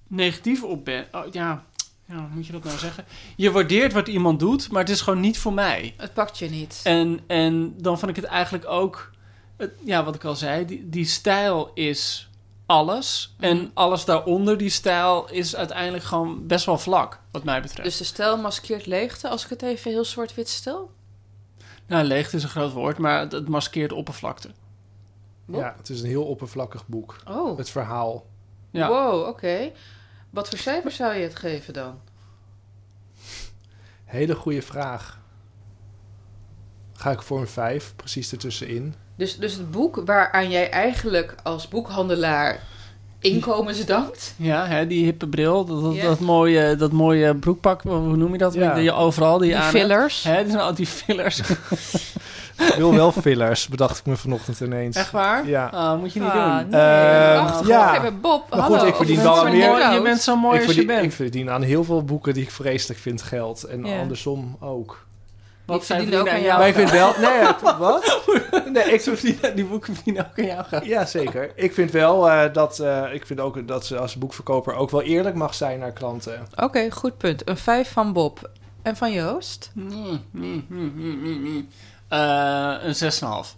[0.07, 1.07] negatief op ben.
[1.13, 1.65] Oh, ja,
[2.09, 3.05] ja, hoe moet je dat nou zeggen?
[3.37, 5.95] Je waardeert wat iemand doet, maar het is gewoon niet voor mij.
[5.97, 6.81] Het pakt je niet.
[6.85, 9.11] En, en dan vond ik het eigenlijk ook,
[9.57, 12.31] het, ja, wat ik al zei, die, die stijl is
[12.67, 13.35] alles.
[13.37, 13.45] Mhm.
[13.51, 17.89] En alles daaronder, die stijl, is uiteindelijk gewoon best wel vlak, wat mij betreft.
[17.89, 20.91] Dus de stijl maskeert leegte, als ik het even heel zwart-wit stel.
[21.87, 24.51] nou, leegte is een groot woord, maar het, het maskeert oppervlakte.
[25.45, 25.61] Wat?
[25.61, 27.17] Ja, het is een heel oppervlakkig boek.
[27.29, 28.27] Oh, Het verhaal.
[28.71, 28.89] Ja.
[28.89, 29.73] wow, oké.
[30.31, 32.01] Wat voor cijfer zou je het geven dan?
[34.05, 35.21] Hele goede vraag.
[36.93, 38.95] Ga ik voor een vijf, precies ertussenin.
[39.17, 42.61] Dus, dus het boek waaraan jij eigenlijk als boekhandelaar
[43.21, 44.35] Inkomensdankt.
[44.37, 48.55] Ja, hè, die hippe bril, dat, dat, mooie, dat mooie broekpak, hoe noem je dat?
[48.55, 48.75] Ja.
[48.75, 50.23] Die je overal die, Die aan fillers.
[50.23, 51.41] Hè, die zijn al die fillers.
[52.57, 54.97] Ik wil wel fillers, bedacht ik me vanochtend ineens.
[54.97, 55.49] Echt waar?
[55.49, 55.67] Ja.
[55.67, 56.69] Ah, moet je niet Ah, doen.
[56.69, 56.81] nee.
[56.81, 57.97] Ehm, Wacht, ja.
[57.99, 58.51] even, Bob.
[58.51, 58.89] Maar goed, hallo.
[58.89, 61.15] ik verdien wel voor meer- je bent zo mooi ik, als je verdien, ik bent.
[61.15, 63.63] verdien aan heel veel boeken die ik vreselijk vind geld.
[63.65, 65.06] En andersom ook.
[65.67, 66.47] Wat Die zij verdienen ook aan jou.
[66.47, 66.59] jou.
[66.59, 67.13] Maar ik vind wel...
[67.21, 68.21] Nee, ja, wat?
[68.73, 70.85] Nee, ik Ze verdienen- die boeken verdienen ook aan jou geld.
[70.85, 71.53] Ja, zeker.
[71.55, 75.03] Ik vind wel eh, dat, eh, ik vind ook dat ze als boekverkoper ook wel
[75.03, 76.47] eerlijk mag zijn naar klanten.
[76.57, 77.49] Oké, goed punt.
[77.49, 78.51] Een 5 van Bob.
[78.83, 79.71] En van Joost?
[79.75, 79.91] Mm,
[80.31, 81.69] mm, mm, mm, mm, mm.
[82.09, 83.55] Eh, een 6,5.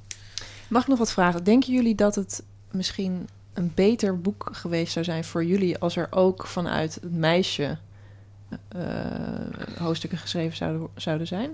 [0.68, 1.44] Mag ik nog wat vragen?
[1.44, 6.06] Denken jullie dat het misschien een beter boek geweest zou zijn voor jullie als er
[6.10, 7.78] ook vanuit het meisje
[8.68, 8.80] eh,
[9.78, 11.50] hoofdstukken geschreven zouden, zouden zijn?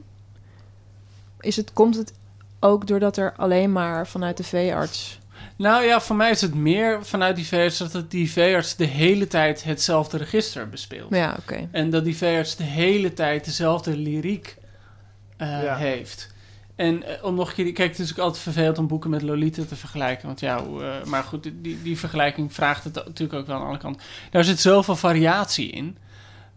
[1.44, 2.12] Is het, komt het
[2.60, 5.18] ook doordat er alleen maar vanuit de veearts...
[5.56, 8.84] Nou ja, voor mij is het meer vanuit die veearts dat het die veearts de
[8.84, 11.14] hele tijd hetzelfde register bespeelt.
[11.14, 11.68] Ja, oké.
[11.70, 14.56] En dat die veearts de hele tijd dezelfde lyriek
[15.36, 15.76] eh, Ja.
[15.76, 16.32] heeft.
[16.76, 17.72] En eh, om nog een keer...
[17.72, 20.26] Kijk, het is ook altijd vervelend om boeken met Lolita te vergelijken.
[20.26, 23.66] Want ja, eh, maar goed, die, die vergelijking vraagt het natuurlijk ook wel aan de
[23.66, 24.02] andere kant.
[24.30, 25.96] Daar zit zoveel variatie in.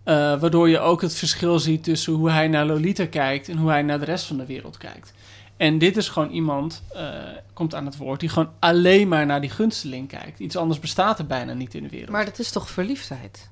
[0.08, 3.50] Eh, waardoor je ook het verschil ziet tussen hoe hij naar Lolita kijkt...
[3.50, 5.14] en hoe hij naar de rest van de wereld kijkt.
[5.58, 7.10] En dit is gewoon iemand, eh,
[7.54, 8.20] komt aan het woord...
[8.20, 10.40] die gewoon alleen maar naar die gunsteling kijkt.
[10.40, 12.10] Iets anders bestaat er bijna niet in de wereld.
[12.10, 13.50] Maar dat is toch verliefdheid?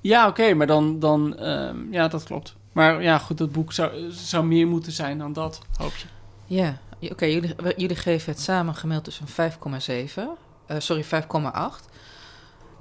[0.00, 2.54] Ja, oké, maar dan, dan ehm, ja, dat klopt.
[2.72, 6.06] Maar ja, goed, dat boek zou, zou meer moeten zijn dan dat, hoop je.
[6.54, 10.22] Ja, oké, jullie, jullie geven het samen gemeld dus een 5,7.
[10.66, 11.94] Eh, sorry, 5,8.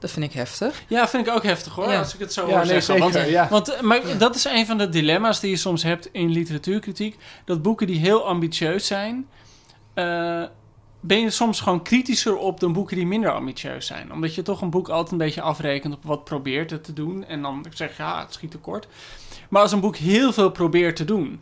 [0.06, 0.84] Dat vind ik heftig.
[0.88, 2.00] Ja, vind ik ook heftig hoor, Ja.
[2.00, 2.84] als ik het zo Ja, hoor nee, zeggen.
[3.12, 3.48] zeker, Want, ja.
[3.50, 4.14] want maar Ja.
[4.16, 7.18] dat is een van de dilemma's die je soms hebt in literatuurkritiek.
[7.46, 9.28] Dat boeken die heel ambitieus zijn,
[9.94, 10.44] eh,
[11.00, 14.12] ben je soms gewoon kritischer op dan boeken die minder ambitieus zijn.
[14.14, 17.26] Omdat je toch een boek altijd een beetje afrekent op wat probeert het te doen.
[17.26, 18.88] En dan zeg je, ja, het schiet tekort.
[19.50, 21.40] Maar als een boek heel veel probeert te doen,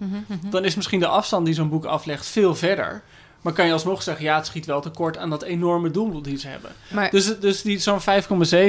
[0.50, 3.04] dan is misschien de afstand die zo'n boek aflegt veel verder.
[3.44, 6.38] Maar kan je alsnog zeggen, ja, het schiet wel tekort aan dat enorme doel die
[6.38, 6.72] ze hebben.
[6.94, 8.06] Maar Dus, dus die, zo'n 5,7,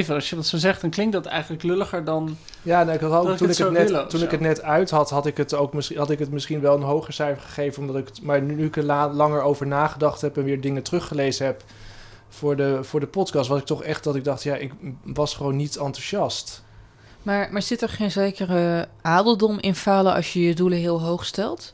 [0.09, 2.37] als je dat zo zegt, dan klinkt dat eigenlijk lulliger dan...
[2.61, 4.61] Ja, ik had ook, Dat ik toen, het ik het net, toen ik het net
[4.61, 7.43] uit had, had ik het, ook misschien, had ik het misschien wel een hoger cijfer
[7.43, 7.81] gegeven.
[7.81, 10.83] Omdat ik het, maar nu ik er la- langer over nagedacht heb en weer dingen
[10.83, 11.63] teruggelezen heb
[12.29, 14.71] voor de, voor de podcast, was ik toch echt dat ik dacht, ja, ik
[15.03, 16.63] was gewoon niet enthousiast.
[17.23, 21.25] Maar, maar zit er geen zekere adeldom in falen als je je doelen heel hoog
[21.25, 21.73] stelt?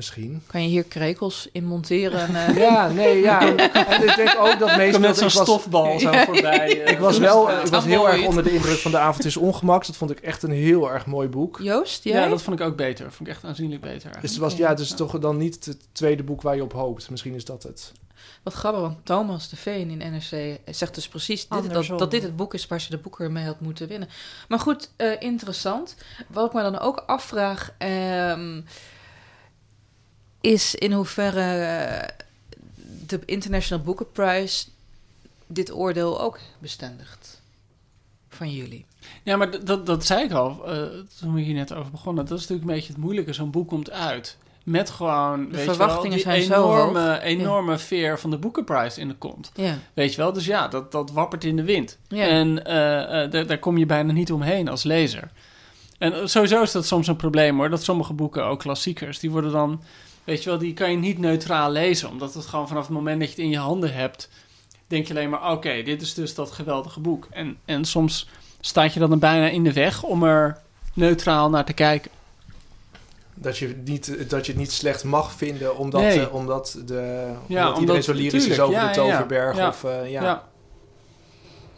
[0.00, 0.42] Misschien.
[0.46, 2.20] Kan je hier krekels in monteren?
[2.20, 3.40] En, eh, Ja, nee, ja.
[3.92, 5.00] En ik denk ook dat Ik meestal...
[5.00, 6.82] kom net zo'n stofbal zo voorbij.
[6.82, 6.92] eh.
[6.92, 9.86] Ik was wel ik was heel erg onder de indruk van de avond is ongemaks.
[9.86, 11.58] Dat vond ik echt een heel erg mooi boek.
[11.62, 12.20] Joost, jij?
[12.20, 13.12] Ja, dat vond ik ook beter.
[13.12, 14.10] Vond ik echt aanzienlijk beter.
[14.20, 17.10] Dus het was, ja, dus toch dan niet het tweede boek waar je op hoopt.
[17.10, 17.92] Misschien is dat het.
[18.42, 22.22] Wat grappig, want Thomas de Veen in NRC zegt dus precies dit, dat, dat dit
[22.22, 24.08] het boek is waar ze de boeken mee had moeten winnen.
[24.48, 25.96] Maar goed, eh, interessant.
[26.28, 28.60] Wat ik me dan ook afvraag, ehm,
[30.40, 32.08] is in hoeverre eh,
[33.06, 34.66] de International Booker Prize
[35.46, 37.40] dit oordeel ook bestendigt
[38.28, 38.86] van jullie.
[39.22, 40.82] Ja, maar dat, dat zei ik al eh,
[41.18, 42.24] toen we hier net over begonnen.
[42.26, 43.32] Dat is natuurlijk een beetje het moeilijke.
[43.32, 47.78] Zo'n boek komt uit met gewoon, weet verwachtingen je wel, die zijn zo enorme, enorme
[47.78, 49.50] veer van de Booker Prize in de kont.
[49.54, 50.32] Ja, Weet je wel?
[50.32, 51.98] Dus ja, dat, dat wappert in de wind.
[52.08, 52.26] ja.
[52.26, 55.30] En eh, daar, kom je bijna niet omheen als lezer.
[55.98, 57.70] En sowieso is dat soms een probleem hoor.
[57.70, 59.82] Dat sommige boeken, ook klassiekers, die worden dan...
[60.24, 62.08] Weet je wel, die kan je niet neutraal lezen.
[62.08, 64.28] Omdat het gewoon vanaf het moment dat je het in je handen hebt...
[64.86, 67.26] denk je alleen maar, oké, dit is dus dat geweldige boek.
[67.30, 68.28] En, en soms
[68.60, 70.58] staat je dan er bijna in de weg om er
[70.94, 72.10] neutraal naar te kijken.
[73.34, 76.20] Dat je, niet, dat je het niet slecht mag vinden omdat, Nee.
[76.20, 78.94] eh, omdat, de, Ja, omdat iedereen zo lyrisch is over ja, de.
[78.94, 79.56] Toverberg.
[79.56, 79.68] Ja.
[79.68, 80.22] Of, eh, ja.
[80.22, 80.48] Ja.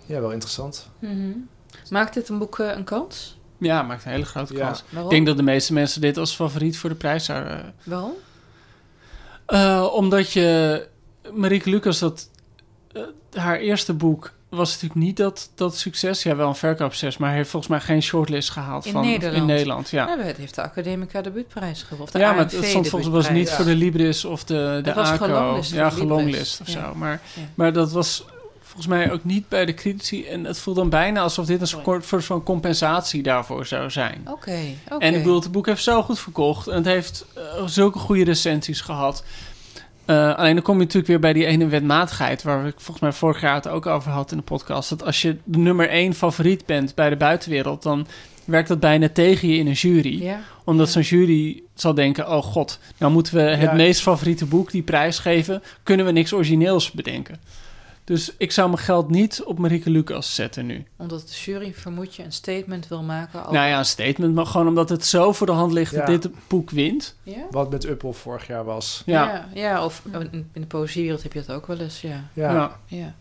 [0.07, 0.21] Ja.
[0.21, 0.89] wel interessant.
[0.99, 1.31] Mhm.
[1.91, 3.39] Maakt dit een boek eh, een kans?
[3.59, 4.85] Ja, maakt een hele grote kans.
[4.89, 5.11] Waarom?
[5.11, 7.59] Ik denk dat de meeste mensen dit als favoriet voor de prijs zouden...
[7.65, 8.13] eh, Waarom?
[9.53, 10.87] Eh, omdat je...
[11.33, 12.29] Marieke Lucas, dat,
[12.93, 13.03] eh,
[13.35, 16.23] haar eerste boek was natuurlijk niet dat, dat succes.
[16.23, 19.37] Ja, wel een verkoopsucces, maar heeft volgens mij geen shortlist gehaald In van, Nederland?
[19.37, 19.91] in Nederland.
[19.91, 22.21] Ja, Ja, het heeft de Academica debuutprijs gewonnen.
[22.21, 24.95] Ja maar het stond volgens mij was niet voor de Libris of de, de Het
[24.95, 25.25] was ACO.
[25.25, 26.73] gelonglist voor ja, gelonglist of Ja.
[26.73, 26.95] zo.
[26.95, 27.21] Maar,
[27.55, 28.25] maar dat was
[28.73, 30.25] volgens mij ook niet bij de critici.
[30.27, 34.23] En het voelt dan bijna alsof dit een soort van compensatie daarvoor zou zijn.
[34.31, 34.59] Oké.
[34.99, 36.67] En ik bedoel, het boek heeft zo goed verkocht.
[36.69, 39.25] En het heeft eh, zulke goede recensies gehad.
[40.05, 42.43] Eh, alleen dan kom je natuurlijk weer bij die ene wetmatigheid...
[42.43, 44.89] waar ik volgens mij vorig jaar het ook over had in de podcast.
[44.89, 47.83] Dat als je de nummer één favoriet bent bij de buitenwereld...
[47.83, 48.07] dan
[48.45, 50.23] werkt dat bijna tegen je in een jury.
[50.23, 50.41] Ja.
[50.65, 50.93] Omdat Ja.
[50.93, 53.73] zo'n jury zal denken: oh god, nou moeten we het Ja.
[53.73, 55.63] meest favoriete boek die prijs geven.
[55.83, 57.41] Kunnen we niks origineels bedenken?
[58.05, 60.85] Dus ik zou mijn geld niet op Marieke Lucas zetten nu.
[60.97, 63.53] Omdat de jury, vermoed je, een statement wil maken over...
[63.53, 66.07] Nou ja, een statement, maar gewoon omdat het zo voor de hand ligt Ja.
[66.07, 67.17] dat dit boek wint.
[67.23, 67.47] Ja?
[67.51, 69.03] Wat met Uppel vorig jaar was.
[69.07, 72.25] Ja, Ja, ja, of in in de poëziewereld heb je dat ook wel eens, ja.
[72.33, 72.79] Ja.
[72.87, 73.15] ja.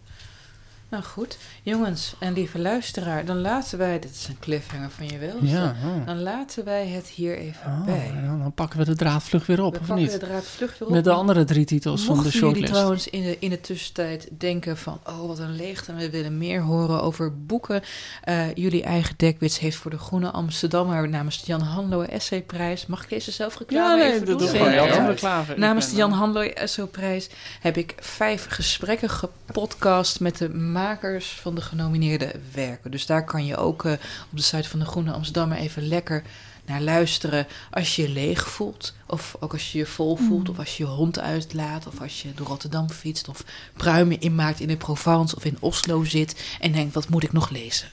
[0.92, 0.98] Ja.
[0.98, 4.00] Nou goed, jongens en lieve luisteraar, dan laten wij...
[4.00, 5.36] Dit is een cliffhanger van je wel.
[5.42, 5.76] ja.
[6.06, 8.12] Dan laten wij het hier even Oh, bij.
[8.16, 10.12] en dan, pakken we de draad vlug weer op, we of pakken niet?
[10.20, 10.94] de draad vlug weer op.
[10.94, 12.74] Met de andere drie titels van de Mochten jullie shortlist.
[12.74, 15.00] trouwens in de, in de tussentijd denken van...
[15.08, 17.82] oh, wat een leegte en we willen meer horen over boeken.
[18.24, 21.10] Eh, jullie eigen dekwits heeft voor de Groene Amsterdammer...
[21.10, 22.86] namens de Jan Hanlo Essayprijs...
[22.86, 24.38] mag ik deze zelf Ja, reclame nee, even dat doen?
[24.38, 24.84] doe gewoon Zeker.
[24.86, 25.52] heel veel reclame.
[25.52, 27.30] Ik Namens de Jan eh, Hanlo Essayprijs
[27.62, 30.20] heb ik vijf gesprekken gepodcast...
[30.20, 30.50] met de
[30.82, 32.92] makers van de genomineerde werken.
[32.92, 33.92] Dus daar kan je ook eh,
[34.32, 35.58] op de site van de Groene Amsterdammer...
[35.58, 36.24] even lekker
[36.66, 38.94] naar luisteren als je je leeg voelt.
[39.06, 40.50] Of ook als je je vol voelt.
[40.50, 41.88] Of als je je hond uitlaat.
[41.88, 43.28] Of als je door Rotterdam fietst.
[43.28, 46.58] Of pruimen inmaakt in de Provence of in Oslo zit.
[46.60, 47.88] En denkt, wat moet ik nog lezen?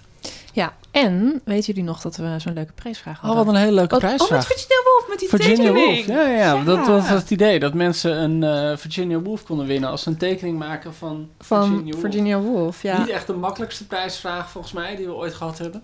[0.52, 3.44] Ja, en weten jullie nog dat we zo'n leuke prijsvraag Oh, hadden?
[3.44, 4.46] wat een hele leuke Wat, oh, met prijsvraag.
[4.46, 6.06] Virginia Woolf, met die Virginia tekening.
[6.06, 6.06] Woolf.
[6.06, 6.64] Ja, ja, ja.
[6.64, 7.58] Dat was het idee.
[7.58, 11.62] Dat mensen een eh, Virginia Woolf konden winnen als ze een tekening maken van, Van
[11.66, 12.00] Virginia Woolf.
[12.00, 12.98] Virginia Woolf, ja.
[12.98, 15.82] Niet echt de makkelijkste prijsvraag volgens mij die we ooit gehad hebben.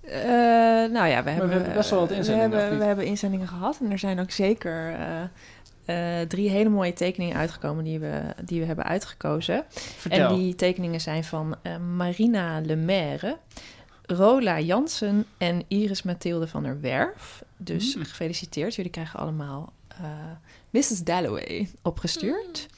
[0.00, 0.20] Eh,
[0.90, 2.80] nou ja, we hebben, hebben best wel wat eh, inzendingen, We hebben, niet?
[2.80, 4.96] we hebben inzendingen gehad en er zijn ook zeker
[5.92, 9.64] eh, drie hele mooie tekeningen uitgekomen die we, die we hebben uitgekozen.
[9.70, 10.28] Vertel.
[10.28, 13.38] En die tekeningen zijn van eh, Marina Lemaire,
[14.02, 17.42] Rola Jansen en Iris Mathilde van der Werf.
[17.56, 18.04] Dus Mm.
[18.04, 19.96] gefeliciteerd, jullie krijgen allemaal eh,
[20.70, 21.02] Mrs.
[21.04, 22.68] Dalloway opgestuurd.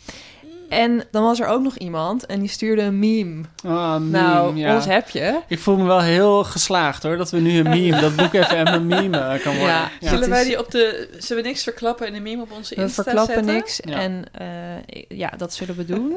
[0.74, 3.42] En dan was er ook nog iemand en die stuurde een meme.
[3.64, 4.74] Ah, meme, nou, ja.
[4.74, 5.40] ons heb je.
[5.48, 8.72] Ik voel me wel heel geslaagd hoor, dat we nu een meme, dat boek even
[8.72, 9.74] een meme kan worden.
[9.74, 10.08] Ja, Ja.
[10.08, 11.08] Zullen wij is- die op de...
[11.18, 13.54] Zullen we niks verklappen en een meme op onze We Insta verklappen zetten?
[13.54, 13.98] niks Ja.
[14.00, 16.16] en eh, ja, dat zullen we doen.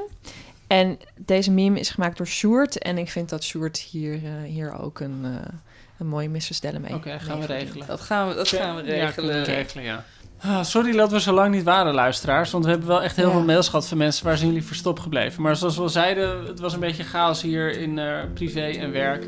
[0.68, 2.78] En deze meme is gemaakt door Sjoerd.
[2.78, 5.54] En ik vind dat Sjoerd hier, eh, hier ook een, eh,
[6.00, 7.88] een mooie misverstellen mee Oké, gaan we regelen.
[7.88, 9.36] Dat gaan we, dat gaan we Ja, regelen.
[9.36, 10.04] we regelen, ja.
[10.42, 12.52] Ah, sorry dat we zo lang niet waren, luisteraars.
[12.52, 13.32] Want we hebben wel echt heel Ja.
[13.32, 15.42] veel mails gehad van mensen waar zijn jullie verstopt gebleven.
[15.42, 18.92] Maar zoals we al zeiden, het was een beetje chaos hier in eh, privé en
[18.92, 19.28] werk.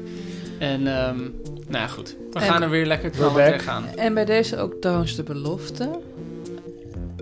[0.59, 1.17] En ehm,
[1.67, 2.15] nou ja, goed.
[2.31, 3.85] We En- gaan er weer lekker tegenaan.
[3.95, 5.89] En bij deze ook trouwens de belofte...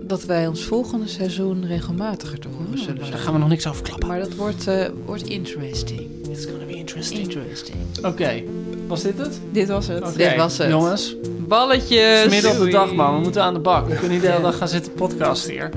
[0.02, 3.82] dat wij ons volgende seizoen regelmatiger te horen zullen Daar gaan we nog niks over
[3.82, 4.08] klappen.
[4.08, 6.00] Maar dat wordt, eh, wordt interesting.
[6.30, 7.20] It's gonna be interesting.
[7.20, 7.76] Interesting.
[8.02, 8.42] Oké,
[8.88, 9.40] was dit het?
[9.52, 10.16] Dit was het.
[10.16, 10.70] Dit was het.
[10.70, 12.22] Jongens, Balletjes!
[12.22, 13.14] het is midden op de dag, man.
[13.14, 13.86] We moeten aan de bak.
[13.86, 15.70] We kunnen niet de hele dag gaan zitten podcasten hier.